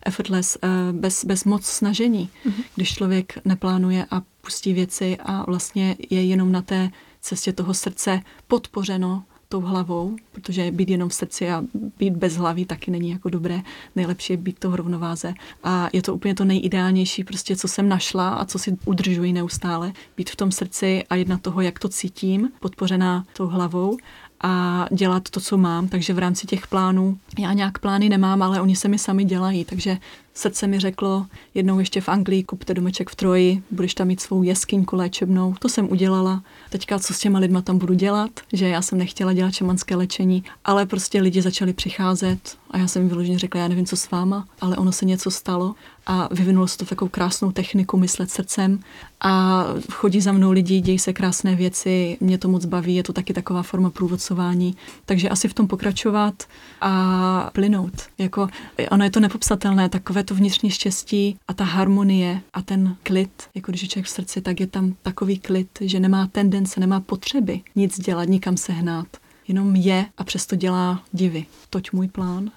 Effortless, 0.06 0.58
eh, 0.62 0.68
bez, 0.92 1.26
bez 1.26 1.44
moc 1.44 1.66
snažení. 1.66 2.30
Mm-hmm. 2.46 2.64
Když 2.76 2.94
člověk 2.94 3.40
neplánuje 3.46 4.06
a 4.12 4.22
pustí 4.42 4.74
věci 4.74 5.18
a 5.24 5.46
vlastně 5.46 5.96
je 6.10 6.26
jenom 6.26 6.52
na 6.52 6.62
té 6.62 6.90
cestě 7.22 7.54
toho 7.54 7.74
srdce 7.74 8.22
podpořeno 8.48 9.24
tou 9.50 9.62
hlavou, 9.62 10.16
protože 10.32 10.72
být 10.72 10.90
jenom 10.90 11.10
v 11.10 11.14
srdci 11.14 11.50
a 11.52 11.64
být 12.00 12.14
bez 12.14 12.36
hlavy 12.36 12.66
taky 12.66 12.92
není 12.92 13.10
jako 13.10 13.30
dobré. 13.30 13.62
Nejlepší 13.96 14.34
je 14.34 14.38
být 14.38 14.60
to 14.60 14.72
v 14.72 14.76
rovnováze. 14.76 15.34
A 15.64 15.90
je 15.94 16.02
to 16.02 16.16
úplně 16.16 16.36
to 16.36 16.46
nejideálnější, 16.46 17.24
prostě 17.24 17.56
co 17.56 17.68
jsem 17.68 17.90
našla 17.90 18.30
a 18.30 18.46
co 18.46 18.60
si 18.60 18.78
udržuji 18.86 19.34
neustále. 19.34 19.94
Být 20.18 20.30
v 20.30 20.36
tom 20.36 20.52
srdci 20.52 21.04
a 21.10 21.16
jedna 21.16 21.38
toho, 21.38 21.62
jak 21.62 21.80
to 21.80 21.90
cítím, 21.90 22.50
podpořená 22.60 23.26
tou 23.38 23.48
hlavou 23.48 23.98
a 24.46 24.88
dělat 24.92 25.30
to, 25.30 25.40
co 25.40 25.58
mám. 25.58 25.88
Takže 25.88 26.14
v 26.14 26.20
rámci 26.20 26.48
těch 26.48 26.68
plánů, 26.68 27.18
já 27.40 27.54
nějak 27.54 27.80
plány 27.80 28.10
nemám, 28.10 28.42
ale 28.42 28.62
oni 28.62 28.76
se 28.76 28.88
mi 28.88 29.00
sami 29.00 29.24
dělají. 29.24 29.66
Takže 29.66 29.98
srdce 30.34 30.68
mi 30.68 30.80
řeklo, 30.80 31.26
jednou 31.54 31.80
ještě 31.80 32.02
v 32.02 32.10
Anglii 32.10 32.44
kupte 32.44 32.74
domeček 32.74 33.10
v 33.10 33.16
Troji, 33.16 33.64
budeš 33.72 33.94
tam 33.94 34.08
mít 34.08 34.22
svou 34.22 34.44
jeskyňku 34.44 34.96
léčebnou. 34.96 35.56
To 35.60 35.70
jsem 35.70 35.92
udělala. 35.92 36.44
Teďka 36.70 37.00
co 37.00 37.14
s 37.14 37.20
těma 37.20 37.40
lidma 37.40 37.62
tam 37.62 37.78
budu 37.78 37.94
dělat, 37.94 38.30
že 38.54 38.68
já 38.68 38.82
jsem 38.82 38.98
nechtěla 38.98 39.34
dělat 39.34 39.54
šamanské 39.54 39.96
léčení, 39.96 40.44
ale 40.66 40.86
prostě 40.86 41.22
lidi 41.22 41.42
začali 41.42 41.74
přicházet 41.74 42.58
a 42.76 42.78
já 42.78 42.88
jsem 42.88 43.02
jim 43.02 43.10
vyloženě 43.10 43.40
řekla, 43.40 43.62
já 43.62 43.68
nevím, 43.68 43.86
co 43.86 43.96
s 43.96 44.12
váma, 44.12 44.48
ale 44.62 44.78
ono 44.78 44.92
se 44.92 45.06
něco 45.06 45.32
stalo 45.32 45.76
a 46.08 46.30
vyvinulo 46.32 46.68
se 46.68 46.78
to 46.78 46.86
v 46.86 46.90
takovou 46.90 47.10
krásnou 47.10 47.52
techniku 47.52 47.98
myslet 47.98 48.32
srdcem. 48.32 48.80
A 49.22 49.66
chodí 49.92 50.22
za 50.22 50.32
mnou 50.32 50.52
lidi, 50.52 50.82
dějí 50.82 51.00
se 51.00 51.14
krásné 51.14 51.56
věci, 51.56 52.18
mě 52.20 52.38
to 52.38 52.48
moc 52.48 52.66
baví, 52.66 52.96
je 52.96 53.04
to 53.04 53.14
taky 53.14 53.34
taková 53.34 53.64
forma 53.64 53.90
průvodcování, 53.90 54.76
takže 55.06 55.30
asi 55.30 55.48
v 55.48 55.54
tom 55.54 55.68
pokračovat 55.68 56.44
a 56.82 57.50
plynout. 57.54 57.94
Jako, 58.18 58.48
ono 58.92 59.04
je 59.04 59.12
to 59.12 59.20
nepopsatelné, 59.20 59.90
takové 59.90 60.24
to 60.24 60.36
vnitřní 60.36 60.70
štěstí 60.70 61.38
a 61.48 61.54
ta 61.54 61.64
harmonie 61.64 62.42
a 62.54 62.62
ten 62.62 62.96
klid, 63.04 63.44
jako 63.56 63.72
když 63.72 63.82
je 63.82 63.88
člověk 63.88 64.06
v 64.06 64.10
srdci, 64.10 64.42
tak 64.42 64.60
je 64.60 64.68
tam 64.68 64.96
takový 65.02 65.40
klid, 65.40 65.70
že 65.82 66.00
nemá 66.00 66.28
tendence, 66.28 66.80
nemá 66.80 67.00
potřeby 67.00 67.62
nic 67.76 68.00
dělat, 68.00 68.30
nikam 68.30 68.58
se 68.58 68.74
hnát 68.74 69.08
jenom 69.48 69.76
je 69.76 70.06
a 70.18 70.24
přesto 70.24 70.56
dělá 70.56 71.04
divy. 71.12 71.46
Toť 71.70 71.92
můj 71.92 72.08
plán. 72.08 72.52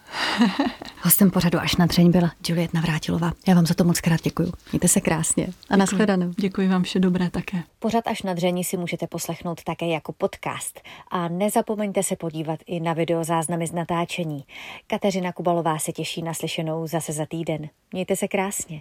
Hostem 1.02 1.30
pořadu 1.30 1.58
až 1.58 1.76
na 1.76 1.86
dřeň 1.86 2.10
byla 2.10 2.32
Juliet 2.48 2.74
Navrátilová. 2.74 3.32
Já 3.48 3.54
vám 3.54 3.66
za 3.66 3.74
to 3.74 3.84
moc 3.84 4.00
krát 4.00 4.20
děkuju. 4.22 4.52
Mějte 4.72 4.88
se 4.88 5.00
krásně 5.00 5.46
a 5.70 5.76
nashledanou. 5.76 6.32
Děkuji 6.38 6.68
vám 6.68 6.82
vše 6.82 7.00
dobré 7.00 7.30
také. 7.30 7.62
Pořad 7.78 8.06
až 8.06 8.22
na 8.22 8.34
dření 8.34 8.64
si 8.64 8.76
můžete 8.76 9.06
poslechnout 9.06 9.64
také 9.64 9.86
jako 9.86 10.12
podcast. 10.12 10.80
A 11.10 11.28
nezapomeňte 11.28 12.02
se 12.02 12.16
podívat 12.16 12.60
i 12.66 12.80
na 12.80 12.92
videozáznamy 12.92 13.66
z 13.66 13.72
natáčení. 13.72 14.44
Kateřina 14.86 15.32
Kubalová 15.32 15.78
se 15.78 15.92
těší 15.92 16.22
na 16.22 16.34
slyšenou 16.34 16.86
zase 16.86 17.12
za 17.12 17.26
týden. 17.26 17.68
Mějte 17.92 18.16
se 18.16 18.28
krásně. 18.28 18.76